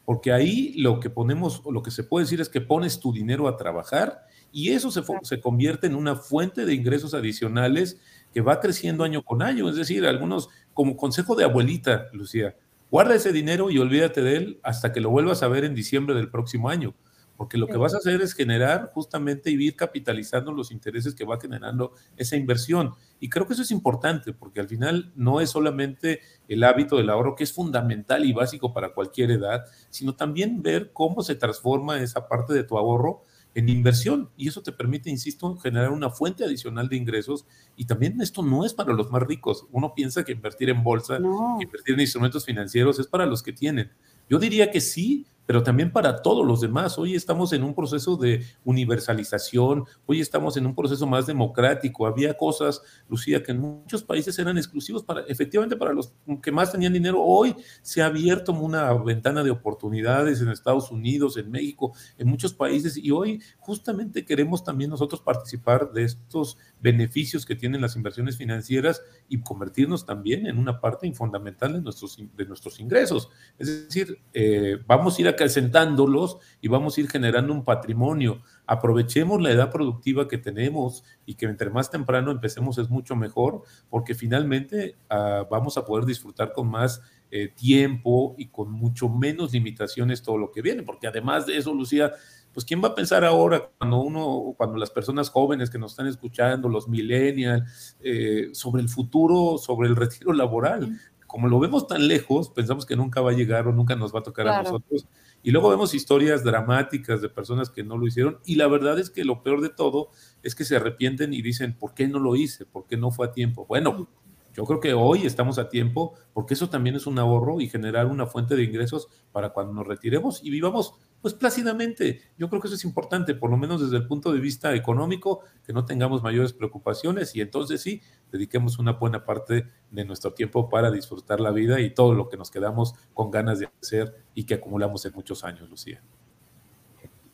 Porque 0.05 0.31
ahí 0.31 0.73
lo 0.77 0.99
que 0.99 1.09
ponemos, 1.09 1.61
o 1.63 1.71
lo 1.71 1.83
que 1.83 1.91
se 1.91 2.03
puede 2.03 2.25
decir 2.25 2.41
es 2.41 2.49
que 2.49 2.61
pones 2.61 2.99
tu 2.99 3.13
dinero 3.13 3.47
a 3.47 3.57
trabajar 3.57 4.25
y 4.51 4.69
eso 4.69 4.91
se, 4.91 5.03
se 5.23 5.39
convierte 5.39 5.87
en 5.87 5.95
una 5.95 6.15
fuente 6.15 6.65
de 6.65 6.73
ingresos 6.73 7.13
adicionales 7.13 7.99
que 8.33 8.41
va 8.41 8.59
creciendo 8.59 9.03
año 9.03 9.23
con 9.23 9.41
año. 9.41 9.69
Es 9.69 9.75
decir, 9.75 10.05
algunos, 10.05 10.49
como 10.73 10.95
consejo 10.95 11.35
de 11.35 11.43
abuelita, 11.43 12.07
Lucía, 12.13 12.55
Guarda 12.91 13.15
ese 13.15 13.31
dinero 13.31 13.71
y 13.71 13.77
olvídate 13.77 14.21
de 14.21 14.35
él 14.35 14.59
hasta 14.63 14.91
que 14.91 14.99
lo 14.99 15.09
vuelvas 15.09 15.43
a 15.43 15.47
ver 15.47 15.63
en 15.63 15.73
diciembre 15.73 16.13
del 16.13 16.29
próximo 16.29 16.67
año, 16.67 16.93
porque 17.37 17.57
lo 17.57 17.67
que 17.67 17.77
vas 17.77 17.93
a 17.93 17.99
hacer 17.99 18.21
es 18.21 18.33
generar 18.33 18.91
justamente 18.93 19.49
y 19.49 19.53
ir 19.53 19.77
capitalizando 19.77 20.51
los 20.51 20.73
intereses 20.73 21.15
que 21.15 21.23
va 21.23 21.39
generando 21.39 21.93
esa 22.17 22.35
inversión. 22.35 22.91
Y 23.21 23.29
creo 23.29 23.47
que 23.47 23.53
eso 23.53 23.61
es 23.61 23.71
importante, 23.71 24.33
porque 24.33 24.59
al 24.59 24.67
final 24.67 25.13
no 25.15 25.39
es 25.39 25.51
solamente 25.51 26.19
el 26.49 26.65
hábito 26.65 26.97
del 26.97 27.09
ahorro, 27.09 27.37
que 27.37 27.45
es 27.45 27.53
fundamental 27.53 28.25
y 28.25 28.33
básico 28.33 28.73
para 28.73 28.93
cualquier 28.93 29.31
edad, 29.31 29.63
sino 29.89 30.13
también 30.17 30.61
ver 30.61 30.91
cómo 30.91 31.23
se 31.23 31.35
transforma 31.35 31.97
esa 32.01 32.27
parte 32.27 32.53
de 32.53 32.65
tu 32.65 32.77
ahorro 32.77 33.21
en 33.53 33.69
inversión 33.69 34.29
y 34.37 34.47
eso 34.47 34.61
te 34.61 34.71
permite, 34.71 35.09
insisto, 35.09 35.57
generar 35.57 35.91
una 35.91 36.09
fuente 36.09 36.43
adicional 36.43 36.87
de 36.87 36.95
ingresos 36.95 37.45
y 37.75 37.85
también 37.85 38.21
esto 38.21 38.41
no 38.41 38.65
es 38.65 38.73
para 38.73 38.93
los 38.93 39.11
más 39.11 39.23
ricos. 39.23 39.65
Uno 39.71 39.93
piensa 39.93 40.23
que 40.23 40.31
invertir 40.31 40.69
en 40.69 40.83
bolsa, 40.83 41.17
invertir 41.59 41.95
en 41.95 42.01
instrumentos 42.01 42.45
financieros 42.45 42.99
es 42.99 43.07
para 43.07 43.25
los 43.25 43.43
que 43.43 43.53
tienen. 43.53 43.91
Yo 44.29 44.39
diría 44.39 44.71
que 44.71 44.79
sí, 44.79 45.25
pero 45.51 45.63
también 45.63 45.91
para 45.91 46.21
todos 46.21 46.47
los 46.47 46.61
demás. 46.61 46.97
Hoy 46.97 47.13
estamos 47.13 47.51
en 47.51 47.63
un 47.63 47.75
proceso 47.75 48.15
de 48.15 48.41
universalización, 48.63 49.83
hoy 50.05 50.21
estamos 50.21 50.55
en 50.55 50.65
un 50.65 50.73
proceso 50.73 51.05
más 51.05 51.27
democrático. 51.27 52.07
Había 52.07 52.37
cosas, 52.37 52.81
Lucía, 53.09 53.43
que 53.43 53.51
en 53.51 53.59
muchos 53.59 54.01
países 54.01 54.39
eran 54.39 54.57
exclusivos 54.57 55.03
para, 55.03 55.23
efectivamente, 55.27 55.75
para 55.75 55.91
los 55.91 56.13
que 56.41 56.53
más 56.53 56.71
tenían 56.71 56.93
dinero. 56.93 57.21
Hoy 57.21 57.53
se 57.81 58.01
ha 58.01 58.05
abierto 58.05 58.53
una 58.53 58.93
ventana 58.93 59.43
de 59.43 59.51
oportunidades 59.51 60.39
en 60.39 60.47
Estados 60.47 60.89
Unidos, 60.89 61.35
en 61.35 61.51
México, 61.51 61.91
en 62.17 62.29
muchos 62.29 62.53
países, 62.53 62.95
y 62.95 63.11
hoy 63.11 63.41
justamente 63.59 64.23
queremos 64.23 64.63
también 64.63 64.89
nosotros 64.89 65.19
participar 65.19 65.91
de 65.91 66.05
estos 66.05 66.57
beneficios 66.79 67.45
que 67.45 67.57
tienen 67.57 67.81
las 67.81 67.97
inversiones 67.97 68.37
financieras 68.37 69.01
y 69.27 69.41
convertirnos 69.41 70.05
también 70.05 70.47
en 70.47 70.57
una 70.57 70.79
parte 70.79 71.11
fundamental 71.11 71.73
de 71.73 71.81
nuestros, 71.81 72.17
de 72.37 72.45
nuestros 72.45 72.79
ingresos. 72.79 73.29
Es 73.59 73.89
decir, 73.89 74.17
eh, 74.33 74.77
vamos 74.87 75.17
a 75.17 75.21
ir 75.21 75.27
acrecentándolos 75.41 76.37
y 76.61 76.67
vamos 76.67 76.97
a 76.97 77.01
ir 77.01 77.09
generando 77.09 77.51
un 77.51 77.65
patrimonio. 77.65 78.43
Aprovechemos 78.67 79.41
la 79.41 79.51
edad 79.51 79.71
productiva 79.71 80.27
que 80.27 80.37
tenemos 80.37 81.03
y 81.25 81.33
que 81.33 81.47
entre 81.47 81.71
más 81.71 81.89
temprano 81.89 82.29
empecemos 82.31 82.77
es 82.77 82.89
mucho 82.89 83.15
mejor, 83.15 83.63
porque 83.89 84.13
finalmente 84.13 84.97
ah, 85.09 85.47
vamos 85.49 85.77
a 85.77 85.85
poder 85.85 86.05
disfrutar 86.05 86.53
con 86.53 86.69
más 86.69 87.01
eh, 87.31 87.47
tiempo 87.47 88.35
y 88.37 88.47
con 88.49 88.71
mucho 88.71 89.09
menos 89.09 89.51
limitaciones 89.53 90.21
todo 90.21 90.37
lo 90.37 90.51
que 90.51 90.61
viene, 90.61 90.83
porque 90.83 91.07
además 91.07 91.47
de 91.47 91.57
eso, 91.57 91.73
Lucía, 91.73 92.11
pues 92.53 92.65
quién 92.65 92.83
va 92.83 92.89
a 92.89 92.95
pensar 92.95 93.25
ahora 93.25 93.69
cuando 93.77 94.01
uno, 94.01 94.53
cuando 94.57 94.77
las 94.77 94.91
personas 94.91 95.29
jóvenes 95.29 95.69
que 95.69 95.79
nos 95.79 95.93
están 95.93 96.07
escuchando, 96.07 96.69
los 96.69 96.87
millennials, 96.87 97.97
eh, 98.01 98.49
sobre 98.53 98.81
el 98.81 98.89
futuro, 98.89 99.57
sobre 99.57 99.89
el 99.89 99.95
retiro 100.05 100.33
laboral. 100.33 100.99
Como 101.25 101.47
lo 101.47 101.59
vemos 101.61 101.87
tan 101.87 102.05
lejos, 102.09 102.49
pensamos 102.49 102.85
que 102.85 102.97
nunca 102.97 103.21
va 103.21 103.31
a 103.31 103.33
llegar 103.33 103.65
o 103.65 103.71
nunca 103.71 103.95
nos 103.95 104.13
va 104.13 104.19
a 104.19 104.23
tocar 104.23 104.49
a 104.49 104.63
nosotros. 104.63 105.07
Y 105.43 105.51
luego 105.51 105.69
vemos 105.69 105.93
historias 105.93 106.43
dramáticas 106.43 107.21
de 107.21 107.29
personas 107.29 107.69
que 107.69 107.83
no 107.83 107.97
lo 107.97 108.07
hicieron. 108.07 108.39
Y 108.45 108.55
la 108.55 108.67
verdad 108.67 108.99
es 108.99 109.09
que 109.09 109.25
lo 109.25 109.43
peor 109.43 109.61
de 109.61 109.69
todo 109.69 110.09
es 110.43 110.55
que 110.55 110.65
se 110.65 110.75
arrepienten 110.75 111.33
y 111.33 111.41
dicen, 111.41 111.77
¿por 111.77 111.93
qué 111.93 112.07
no 112.07 112.19
lo 112.19 112.35
hice? 112.35 112.65
¿Por 112.65 112.85
qué 112.85 112.97
no 112.97 113.11
fue 113.11 113.27
a 113.27 113.31
tiempo? 113.31 113.65
Bueno, 113.65 114.07
yo 114.53 114.65
creo 114.65 114.79
que 114.79 114.93
hoy 114.93 115.25
estamos 115.25 115.57
a 115.59 115.69
tiempo 115.69 116.13
porque 116.33 116.53
eso 116.53 116.69
también 116.69 116.95
es 116.95 117.07
un 117.07 117.17
ahorro 117.19 117.61
y 117.61 117.69
generar 117.69 118.07
una 118.07 118.25
fuente 118.25 118.55
de 118.55 118.63
ingresos 118.63 119.07
para 119.31 119.51
cuando 119.51 119.73
nos 119.73 119.87
retiremos 119.87 120.43
y 120.43 120.49
vivamos 120.49 120.95
pues 121.21 121.33
plácidamente. 121.33 122.21
Yo 122.37 122.49
creo 122.49 122.61
que 122.61 122.67
eso 122.67 122.75
es 122.75 122.83
importante, 122.83 123.35
por 123.35 123.49
lo 123.49 123.57
menos 123.57 123.81
desde 123.81 123.97
el 123.97 124.07
punto 124.07 124.33
de 124.33 124.39
vista 124.39 124.73
económico, 124.75 125.41
que 125.65 125.71
no 125.71 125.85
tengamos 125.85 126.23
mayores 126.23 126.51
preocupaciones 126.51 127.35
y 127.35 127.41
entonces 127.41 127.81
sí, 127.81 128.01
dediquemos 128.31 128.79
una 128.79 128.93
buena 128.93 129.23
parte 129.23 129.67
de 129.89 130.05
nuestro 130.05 130.33
tiempo 130.33 130.67
para 130.69 130.91
disfrutar 130.91 131.39
la 131.39 131.51
vida 131.51 131.79
y 131.79 131.93
todo 131.93 132.13
lo 132.13 132.27
que 132.27 132.37
nos 132.37 132.51
quedamos 132.51 132.95
con 133.13 133.31
ganas 133.31 133.59
de 133.59 133.69
hacer 133.81 134.15
y 134.33 134.45
que 134.45 134.55
acumulamos 134.55 135.05
en 135.05 135.13
muchos 135.13 135.43
años, 135.43 135.69
Lucía. 135.69 136.01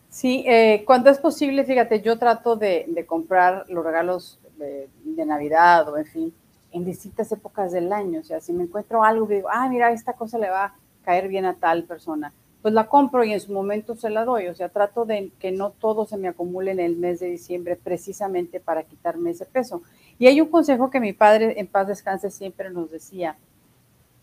Sí, 0.10 0.44
eh, 0.48 0.84
cuando 0.86 1.10
es 1.10 1.20
posible, 1.20 1.64
fíjate, 1.64 2.02
yo 2.02 2.18
trato 2.18 2.56
de, 2.56 3.06
comprar 3.08 3.66
los 3.70 3.84
regalos 3.86 4.40
de, 4.58 4.90
de 5.04 5.26
Navidad 5.26 5.88
o 5.90 5.98
en 5.98 6.06
fin 6.06 6.34
en 6.78 6.86
distintas 6.86 7.32
épocas 7.32 7.72
del 7.72 7.92
año. 7.92 8.22
O 8.22 8.24
sea, 8.24 8.40
si 8.40 8.54
me 8.54 8.63
encuentro 8.63 9.04
algo 9.04 9.28
que 9.28 9.36
digo, 9.36 9.50
ah, 9.52 9.68
mira, 9.68 9.92
esta 9.92 10.13
cosa 10.13 10.38
le 10.38 10.50
va 10.50 10.66
a 10.66 10.76
caer 11.04 11.28
bien 11.28 11.46
a 11.46 11.56
tal 11.56 11.84
persona, 11.84 12.34
pues 12.62 12.74
la 12.74 12.88
compro 12.88 13.24
y 13.24 13.34
en 13.34 13.40
su 13.40 13.52
momento 13.52 13.96
se 13.96 14.10
la 14.10 14.24
doy. 14.24 14.48
O 14.48 14.56
sea, 14.56 14.70
trato 14.70 15.06
de 15.06 15.32
que 15.40 15.52
no 15.52 15.72
todo 15.72 16.06
se 16.06 16.18
me 16.18 16.28
acumule 16.28 16.72
en 16.72 16.80
el 16.80 16.96
mes 16.96 17.20
de 17.20 17.28
diciembre 17.28 17.76
precisamente 17.76 18.60
para 18.60 18.84
quitarme 18.84 19.32
ese 19.32 19.46
peso. 19.46 19.82
Y 20.20 20.28
hay 20.28 20.40
un 20.42 20.50
consejo 20.50 20.90
que 20.90 21.00
mi 21.00 21.13
padre 21.13 21.60
en 21.60 21.68
paz 21.68 21.88
descanse 21.88 22.32
siempre 22.32 22.70
nos 22.70 22.90
decía. 22.92 23.38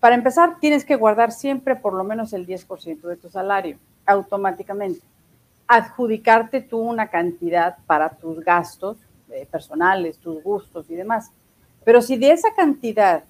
Para 0.01 0.17
empezar, 0.17 0.59
tienes 0.61 0.85
que 0.85 0.97
guardar 0.97 1.33
siempre 1.33 1.77
por 1.77 1.95
lo 1.95 2.05
menos 2.05 2.33
el 2.33 2.47
10% 2.47 3.01
de 3.01 3.17
tu 3.17 3.31
salario, 3.31 3.79
automáticamente. 4.05 5.01
Adjudicarte 5.67 6.61
tú 6.61 6.79
una 6.79 7.09
cantidad 7.09 7.79
para 7.87 8.11
tus 8.11 8.41
gastos 8.41 8.99
eh, 9.31 9.47
personales, 9.51 10.19
tus 10.19 10.43
gustos 10.43 10.91
y 10.91 10.95
demás 10.95 11.31
pero 11.85 12.03
si 12.03 12.17
de 12.17 12.33
esa 12.33 12.55
cantidad 12.55 13.25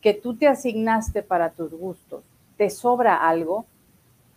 que 0.00 0.14
tú 0.14 0.36
te 0.36 0.48
asignaste 0.48 1.22
para 1.22 1.50
tus 1.50 1.72
gustos 1.72 2.22
te 2.56 2.68
sobra 2.70 3.16
algo, 3.16 3.64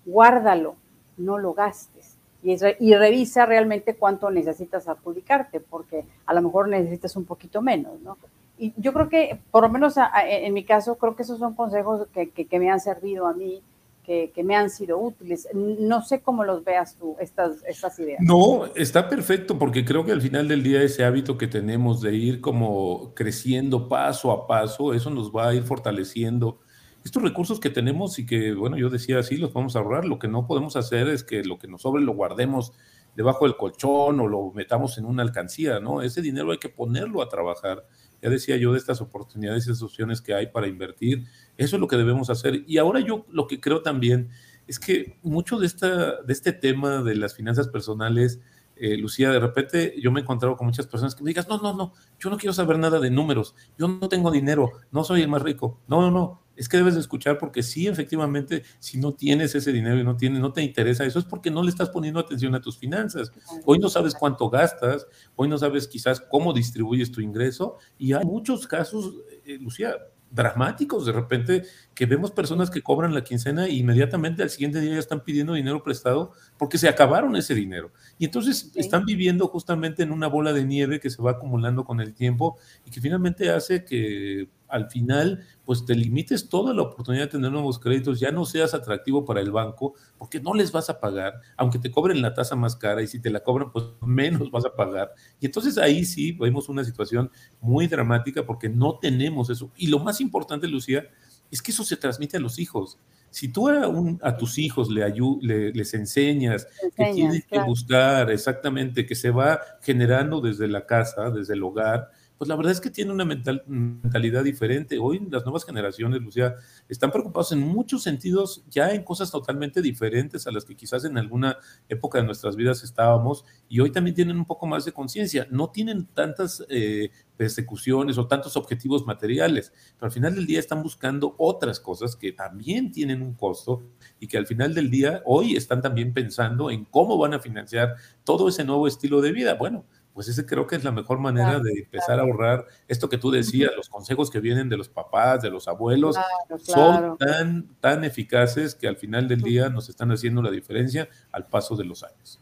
guárdalo, 0.06 0.76
no 1.18 1.38
lo 1.38 1.54
gastes. 1.54 2.16
Y, 2.44 2.94
revisa 2.94 3.48
realmente 3.48 3.96
cuánto 3.96 4.30
necesitas 4.30 4.88
adjudicarte, 4.88 5.60
porque 5.60 6.06
a 6.28 6.34
lo 6.34 6.44
mejor 6.44 6.68
necesitas 6.68 7.16
un 7.16 7.26
poquito 7.26 7.60
menos, 7.62 8.00
¿no? 8.02 8.18
Y 8.60 8.72
yo 8.78 8.94
creo 8.94 9.10
que, 9.10 9.40
por 9.50 9.64
lo 9.64 9.70
menos 9.70 9.96
en 10.28 10.54
mi 10.54 10.64
caso, 10.64 10.96
creo 10.96 11.16
que 11.16 11.24
esos 11.24 11.40
son 11.40 11.56
consejos 11.56 12.08
que 12.14 12.60
me 12.60 12.70
han 12.70 12.80
servido 12.80 13.26
a 13.26 13.34
mí 13.34 13.64
que, 14.06 14.32
me 14.44 14.56
han 14.56 14.70
sido 14.70 14.98
útiles. 15.00 15.48
No 15.54 16.02
sé 16.04 16.22
cómo 16.22 16.44
los 16.44 16.64
veas 16.64 16.96
tú, 16.96 17.16
estas, 17.20 17.64
estas 17.68 17.98
ideas. 18.00 18.22
No, 18.22 18.66
está 18.76 19.10
perfecto, 19.10 19.58
porque 19.58 19.84
creo 19.84 20.06
que 20.06 20.12
al 20.12 20.22
final 20.22 20.48
del 20.48 20.64
día 20.64 20.82
ese 20.82 21.04
hábito 21.04 21.38
que 21.38 21.48
tenemos 21.48 22.02
de 22.02 22.16
ir 22.16 22.42
como 22.42 23.14
creciendo 23.16 23.90
paso 23.90 24.32
a 24.32 24.48
paso, 24.48 24.94
eso 24.94 25.10
nos 25.10 25.32
va 25.32 25.50
a 25.50 25.56
ir 25.56 25.64
fortaleciendo. 25.64 26.60
Estos 27.04 27.22
recursos 27.22 27.60
que 27.60 27.70
tenemos 27.70 28.18
y 28.20 28.26
que, 28.26 28.54
bueno, 28.54 28.78
yo 28.78 28.90
decía 28.90 29.20
así, 29.20 29.38
los 29.38 29.54
vamos 29.54 29.76
a 29.76 29.80
ahorrar. 29.80 30.06
Lo 30.06 30.20
que 30.20 30.28
no 30.28 30.48
podemos 30.48 30.76
hacer 30.76 31.08
es 31.08 31.24
que 31.24 31.44
lo 31.44 31.58
que 31.58 31.68
nos 31.68 31.82
sobre 31.82 32.04
lo 32.04 32.14
guardemos 32.14 32.74
debajo 33.16 33.46
del 33.46 33.58
colchón 33.58 34.20
o 34.20 34.28
lo 34.28 34.52
metamos 34.52 34.98
en 34.98 35.06
una 35.06 35.24
alcancía, 35.24 35.80
¿no? 35.80 36.02
Ese 36.02 36.22
dinero 36.22 36.52
hay 36.52 36.58
que 36.58 36.70
ponerlo 36.70 37.22
a 37.22 37.30
trabajar. 37.30 37.86
Ya 38.22 38.30
decía 38.30 38.58
yo 38.58 38.72
de 38.72 38.80
estas 38.80 39.02
oportunidades 39.02 39.68
y 39.68 39.72
esas 39.72 39.84
opciones 39.84 40.22
que 40.22 40.34
hay 40.34 40.48
para 40.48 40.68
invertir 40.68 41.26
eso 41.58 41.76
es 41.78 41.80
lo 41.80 41.88
que 41.88 41.98
debemos 41.98 42.30
hacer. 42.30 42.64
Y 42.68 42.78
ahora 42.78 43.00
yo 43.00 43.26
lo 43.32 43.48
que 43.48 43.60
creo 43.60 43.82
también 43.82 44.30
es 44.68 44.80
que 44.80 45.18
mucho 45.22 45.58
de, 45.60 45.68
esta, 45.68 46.22
de 46.22 46.34
este 46.34 46.52
tema 46.52 47.02
de 47.02 47.16
las 47.16 47.36
finanzas 47.36 47.68
personales, 47.68 48.40
eh, 48.76 48.98
Lucía, 48.98 49.32
de 49.32 49.40
repente 49.40 49.96
yo 50.02 50.12
me 50.12 50.20
he 50.20 50.24
encontrado 50.24 50.58
con 50.58 50.68
muchas 50.68 50.88
personas 50.88 51.16
que 51.16 51.24
me 51.24 51.30
digas, 51.30 51.48
no, 51.48 51.60
no, 51.60 51.74
no, 51.74 51.94
yo 52.20 52.30
no 52.30 52.38
quiero 52.38 52.54
saber 52.54 52.78
nada 52.78 53.00
de 53.00 53.10
números, 53.10 53.56
yo 53.78 53.88
no 53.88 54.10
tengo 54.10 54.32
dinero, 54.32 54.72
no 54.92 55.04
soy 55.04 55.22
el 55.22 55.30
más 55.30 55.42
rico. 55.42 55.80
No, 55.88 56.02
no, 56.02 56.12
no, 56.12 56.42
es 56.56 56.70
que 56.70 56.78
debes 56.78 56.96
de 56.96 57.02
escuchar 57.02 57.38
porque 57.38 57.64
sí, 57.64 57.88
efectivamente, 57.88 58.64
si 58.80 58.98
no 58.98 59.14
tienes 59.14 59.56
ese 59.56 59.72
dinero 59.72 60.00
y 60.00 60.04
no, 60.04 60.18
tienes, 60.18 60.40
no 60.40 60.54
te 60.54 60.62
interesa 60.62 61.06
eso, 61.06 61.20
es 61.20 61.26
porque 61.26 61.52
no 61.52 61.64
le 61.64 61.70
estás 61.70 61.90
poniendo 61.90 62.20
atención 62.20 62.56
a 62.56 62.62
tus 62.62 62.78
finanzas. 62.78 63.32
Hoy 63.66 63.80
no 63.80 63.90
sabes 63.90 64.16
cuánto 64.16 64.50
gastas, 64.50 65.08
hoy 65.36 65.48
no 65.48 65.58
sabes 65.58 65.88
quizás 65.88 66.22
cómo 66.22 66.54
distribuyes 66.54 67.12
tu 67.12 67.22
ingreso 67.22 67.78
y 67.98 68.14
hay 68.14 68.26
muchos 68.26 68.68
casos, 68.68 69.16
eh, 69.46 69.58
Lucía, 69.60 69.96
dramáticos 70.36 71.06
de 71.06 71.14
repente 71.14 71.64
que 71.94 72.06
vemos 72.06 72.32
personas 72.32 72.70
que 72.70 72.82
cobran 72.82 73.14
la 73.14 73.24
quincena 73.24 73.68
e 73.68 73.74
inmediatamente 73.74 74.44
al 74.44 74.50
siguiente 74.50 74.82
día 74.82 74.94
ya 74.94 75.00
están 75.00 75.24
pidiendo 75.24 75.54
dinero 75.54 75.82
prestado 75.82 76.34
porque 76.58 76.78
se 76.78 76.90
acabaron 76.90 77.36
ese 77.38 77.56
dinero. 77.56 77.92
Y 78.18 78.26
entonces 78.26 78.72
están 78.76 79.06
viviendo 79.06 79.48
justamente 79.48 80.04
en 80.04 80.12
una 80.12 80.28
bola 80.28 80.52
de 80.52 80.66
nieve 80.66 81.00
que 81.00 81.10
se 81.10 81.22
va 81.22 81.32
acumulando 81.32 81.86
con 81.86 82.02
el 82.02 82.14
tiempo 82.14 82.58
y 82.86 82.92
que 82.92 83.00
finalmente 83.00 83.50
hace 83.50 83.86
que 83.86 84.50
al 84.68 84.90
final, 84.90 85.44
pues 85.64 85.86
te 85.86 85.96
limites 85.96 86.50
toda 86.50 86.74
la 86.74 86.84
oportunidad 86.84 87.26
de 87.26 87.32
tener 87.32 87.52
nuevos 87.52 87.80
créditos, 87.80 88.20
ya 88.20 88.32
no 88.32 88.46
seas 88.46 88.74
atractivo 88.74 89.26
para 89.26 89.42
el 89.42 89.52
banco, 89.52 89.94
porque 90.18 90.40
no 90.40 90.54
les 90.54 90.72
vas 90.72 90.90
a 90.90 91.00
pagar, 91.00 91.42
aunque 91.58 91.80
te 91.80 91.92
cobren 91.92 92.22
la 92.22 92.34
tasa 92.34 92.56
más 92.56 92.76
cara 92.76 93.02
y 93.02 93.08
si 93.08 93.20
te 93.20 93.30
la 93.30 93.42
cobran, 93.42 93.72
pues 93.72 93.86
menos 94.02 94.52
vas 94.52 94.66
a 94.66 94.76
pagar. 94.76 95.12
Y 95.40 95.46
entonces 95.46 95.78
ahí 95.78 96.06
sí 96.06 96.32
vemos 96.34 96.70
una 96.70 96.84
situación 96.84 97.32
muy 97.62 97.88
dramática 97.88 98.46
porque 98.46 98.70
no 98.70 99.00
tenemos 99.00 99.50
eso. 99.50 99.72
Y 99.76 99.88
lo 99.88 100.00
más 100.00 100.22
importante, 100.22 100.68
Lucía, 100.68 101.06
es 101.52 101.62
que 101.62 101.72
eso 101.72 101.84
se 101.84 101.98
transmite 101.98 102.38
a 102.38 102.40
los 102.40 102.60
hijos. 102.60 103.00
Si 103.30 103.50
tú 103.50 103.68
a, 103.68 103.92
a 104.22 104.38
tus 104.38 104.58
hijos 104.58 104.90
le 104.90 105.72
les 105.74 105.94
enseñas, 105.94 106.68
que 106.96 107.12
tienen 107.14 107.44
que 107.50 107.60
buscar 107.60 108.32
exactamente, 108.32 109.06
que 109.06 109.16
se 109.16 109.30
va 109.30 109.60
generando 109.82 110.40
desde 110.40 110.68
la 110.70 110.86
casa, 110.86 111.30
desde 111.32 111.54
el 111.54 111.64
hogar, 111.64 112.12
pues 112.38 112.50
la 112.50 112.56
verdad 112.56 112.72
es 112.74 112.82
que 112.82 112.90
tiene 112.90 113.12
una 113.12 113.26
mentalidad 113.26 114.44
diferente. 114.44 114.98
Hoy 115.00 115.26
las 115.30 115.44
nuevas 115.44 115.66
generaciones, 115.66 116.22
Lucía, 116.22 116.56
están 116.90 117.12
preocupados 117.12 117.52
en 117.52 117.62
muchos 117.62 118.04
sentidos, 118.04 118.64
ya 118.70 118.92
en 118.92 119.04
cosas 119.04 119.32
totalmente 119.32 119.82
diferentes 119.82 120.46
a 120.46 120.52
las 120.52 120.66
que 120.66 120.76
quizás 120.76 121.06
en 121.06 121.18
alguna 121.18 121.58
época 121.88 122.20
de 122.20 122.26
nuestras 122.26 122.56
vidas 122.56 122.84
estábamos, 122.84 123.46
y 123.70 123.80
hoy 123.80 123.92
también 123.92 124.16
tienen 124.16 124.38
un 124.38 124.46
poco 124.46 124.68
más 124.68 124.84
de 124.86 124.92
conciencia. 124.92 125.48
No 125.50 125.70
tienen 125.70 126.08
tantas 126.08 126.66
eh, 126.70 127.10
persecuciones 127.38 128.18
o 128.18 128.28
tantos 128.28 128.58
objetivos 128.58 129.06
materiales, 129.06 129.72
pero 129.96 130.08
al 130.08 130.12
final 130.12 130.36
del 130.36 130.46
día 130.46 130.60
están 130.60 130.84
buscando 130.84 131.36
otras 131.38 131.80
cosas 131.80 132.16
que 132.16 132.32
también 132.32 132.92
tienen 132.92 133.22
un 133.22 133.34
costo 133.34 133.84
y 134.20 134.28
que 134.28 134.38
al 134.38 134.48
final 134.48 134.74
del 134.74 134.90
día 134.90 135.22
hoy 135.26 135.56
están 135.56 135.82
también 135.82 136.14
pensando 136.14 136.70
en 136.70 136.86
cómo 136.86 137.18
van 137.18 137.34
a 137.34 137.40
financiar 137.40 137.96
todo 138.24 138.50
ese 138.50 138.64
nuevo 138.64 138.88
estilo 138.88 139.22
de 139.22 139.32
vida. 139.32 139.56
Bueno, 139.56 139.86
pues 140.16 140.30
ese 140.30 140.46
creo 140.46 140.66
que 140.66 140.78
es 140.78 140.84
la 140.86 140.94
mejor 140.94 141.20
manera 141.20 141.60
de 141.60 141.72
empezar 141.74 142.20
a 142.20 142.22
ahorrar. 142.24 142.66
Esto 142.88 143.10
que 143.10 143.18
tú 143.18 143.32
decías, 143.32 143.72
los 143.76 143.90
consejos 143.90 144.32
que 144.32 144.40
vienen 144.40 144.70
de 144.70 144.78
los 144.78 144.88
papás, 144.88 145.42
de 145.42 145.50
los 145.50 145.68
abuelos, 145.68 146.16
son 146.58 147.18
tan, 147.18 147.68
tan 147.82 148.06
eficaces 148.06 148.76
que 148.76 148.88
al 148.88 148.96
final 148.96 149.28
del 149.28 149.42
día 149.42 149.68
nos 149.68 149.90
están 149.90 150.14
haciendo 150.14 150.42
la 150.42 150.52
diferencia 150.52 151.10
al 151.34 151.46
paso 151.48 151.76
de 151.76 151.84
los 151.84 152.02
años. 152.06 152.40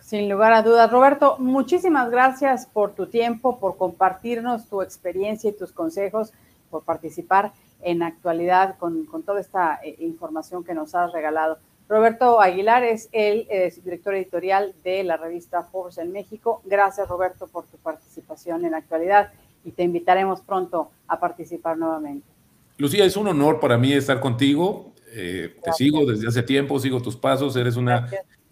Sin 0.00 0.28
lugar 0.28 0.52
a 0.52 0.62
dudas. 0.62 0.92
Roberto, 0.92 1.36
muchísimas 1.40 2.08
gracias 2.08 2.66
por 2.66 2.94
tu 2.94 3.08
tiempo, 3.08 3.58
por 3.58 3.76
compartirnos 3.76 4.68
tu 4.68 4.80
experiencia 4.80 5.50
y 5.50 5.56
tus 5.56 5.72
consejos, 5.72 6.32
por 6.70 6.84
participar 6.84 7.52
en 7.82 8.04
actualidad 8.04 8.78
con, 8.78 9.06
con 9.06 9.24
toda 9.24 9.40
esta 9.40 9.80
eh, 9.82 9.96
información 9.98 10.62
que 10.62 10.72
nos 10.72 10.94
has 10.94 11.12
regalado. 11.12 11.58
Roberto 11.88 12.40
Aguilar 12.40 12.84
es 12.84 13.08
el 13.12 13.46
director 13.82 14.14
editorial 14.14 14.74
de 14.84 15.04
la 15.04 15.16
revista 15.16 15.62
Forbes 15.62 15.98
en 15.98 16.12
México. 16.12 16.60
Gracias, 16.64 17.08
Roberto, 17.08 17.46
por 17.48 17.66
tu 17.66 17.78
participación 17.78 18.64
en 18.64 18.72
la 18.72 18.78
actualidad 18.78 19.32
y 19.64 19.72
te 19.72 19.82
invitaremos 19.82 20.40
pronto 20.42 20.90
a 21.06 21.18
participar 21.18 21.78
nuevamente. 21.78 22.26
Lucía, 22.76 23.04
es 23.04 23.16
un 23.16 23.28
honor 23.28 23.58
para 23.58 23.78
mí 23.78 23.92
estar 23.92 24.20
contigo. 24.20 24.92
Eh, 25.12 25.56
te 25.64 25.72
sigo 25.72 26.04
desde 26.04 26.28
hace 26.28 26.42
tiempo, 26.42 26.78
sigo 26.78 27.00
tus 27.00 27.16
pasos, 27.16 27.56
eres 27.56 27.76
una 27.76 28.08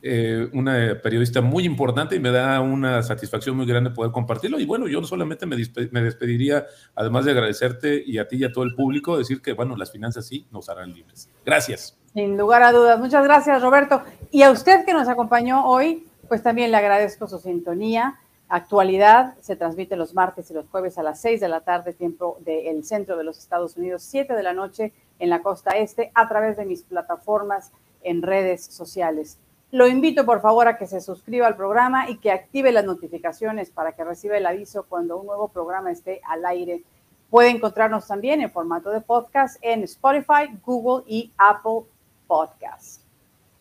eh, 0.09 0.49
una 0.53 1.01
periodista 1.03 1.41
muy 1.41 1.65
importante 1.65 2.15
y 2.15 2.21
me 2.21 2.31
da 2.31 2.61
una 2.61 3.03
satisfacción 3.03 3.57
muy 3.57 3.67
grande 3.67 3.91
poder 3.91 4.13
compartirlo. 4.13 4.61
Y 4.61 4.65
bueno, 4.65 4.87
yo 4.87 5.03
solamente 5.03 5.47
me, 5.47 5.57
despediría, 5.57 6.65
además 6.95 7.25
de 7.25 7.33
agradecerte 7.33 8.05
y 8.07 8.19
a 8.19 8.29
ti 8.29 8.37
y 8.37 8.45
a 8.45 8.53
todo 8.53 8.63
el 8.63 8.77
público, 8.77 9.19
decir 9.19 9.43
que, 9.43 9.53
bueno, 9.53 9.75
las 9.77 9.91
finanzas 9.91 10.25
sí 10.27 10.47
nos 10.53 10.69
harán 10.69 10.93
libres. 10.93 11.29
Gracias. 11.45 11.99
Sin 12.17 12.39
lugar 12.39 12.63
a 12.63 12.73
dudas. 12.73 12.99
Muchas 12.99 13.23
gracias, 13.25 13.61
Roberto. 13.61 14.01
Y 14.31 14.43
a 14.43 14.51
usted 14.51 14.87
que 14.87 14.95
nos 14.95 15.07
acompañó 15.07 15.67
hoy, 15.67 16.09
pues 16.29 16.43
también 16.43 16.71
le 16.71 16.79
agradezco 16.79 17.29
su 17.29 17.39
sintonía. 17.39 18.19
Actualidad 18.49 19.35
se 19.43 19.55
transmite 19.55 19.97
los 19.97 20.15
martes 20.15 20.51
y 20.51 20.55
los 20.55 20.67
jueves 20.71 20.97
a 20.97 21.03
las 21.03 21.21
6 21.21 21.43
de 21.43 21.49
la 21.49 21.61
tarde, 21.61 21.93
tiempo 21.93 22.39
del 22.41 22.85
centro 22.85 23.19
de 23.19 23.25
los 23.25 23.37
Estados 23.37 23.77
Unidos, 23.77 24.03
7 24.03 24.33
de 24.33 24.43
la 24.43 24.55
noche 24.55 24.95
en 25.19 25.29
la 25.29 25.43
costa 25.43 25.73
este, 25.73 26.11
a 26.15 26.27
través 26.27 26.57
de 26.57 26.65
mis 26.65 26.85
plataformas 26.85 27.71
en 28.03 28.23
redes 28.23 28.65
sociales. 28.65 29.39
Lo 29.71 29.87
invito 29.87 30.25
por 30.25 30.41
favor 30.41 30.69
a 30.69 30.79
que 30.79 30.87
se 30.87 31.03
suscriba 31.03 31.47
al 31.47 31.57
programa 31.57 32.09
y 32.09 32.17
que 32.17 32.33
active 32.33 32.73
las 32.73 32.87
notificaciones 32.87 33.69
para 33.69 33.93
que 33.93 34.05
reciba 34.05 34.39
el 34.39 34.47
aviso 34.47 34.87
cuando 34.89 35.19
un 35.19 35.27
nuevo 35.27 35.49
programa 35.49 35.93
esté 35.93 36.23
al 36.27 36.47
aire. 36.47 36.83
Puede 37.29 37.51
encontrarnos 37.51 38.07
también 38.07 38.41
en 38.41 38.51
formato 38.51 38.89
de 38.89 39.03
podcast 39.03 39.59
en 39.61 39.83
Spotify, 39.83 40.59
Google 40.65 41.05
y 41.07 41.31
Apple 41.37 41.83
Podcasts. 42.27 43.01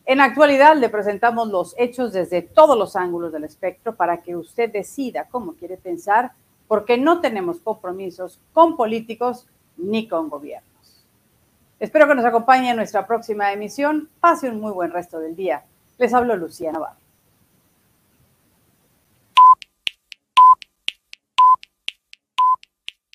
En 0.04 0.20
actualidad 0.20 0.76
le 0.76 0.88
presentamos 0.88 1.48
los 1.48 1.74
hechos 1.78 2.12
desde 2.12 2.42
todos 2.42 2.78
los 2.78 2.94
ángulos 2.94 3.32
del 3.32 3.44
espectro 3.44 3.96
para 3.96 4.22
que 4.22 4.36
usted 4.36 4.72
decida 4.72 5.26
cómo 5.30 5.54
quiere 5.54 5.76
pensar, 5.76 6.32
porque 6.68 6.96
no 6.96 7.20
tenemos 7.20 7.60
compromisos 7.60 8.40
con 8.52 8.76
políticos 8.76 9.46
ni 9.76 10.08
con 10.08 10.28
gobiernos. 10.28 11.04
Espero 11.78 12.06
que 12.08 12.14
nos 12.14 12.24
acompañe 12.24 12.70
en 12.70 12.76
nuestra 12.76 13.06
próxima 13.06 13.52
emisión. 13.52 14.08
Pase 14.20 14.48
un 14.48 14.60
muy 14.60 14.72
buen 14.72 14.90
resto 14.90 15.18
del 15.18 15.36
día. 15.36 15.64
Les 15.98 16.14
hablo 16.14 16.36
Lucía 16.36 16.72
Navarro. 16.72 17.05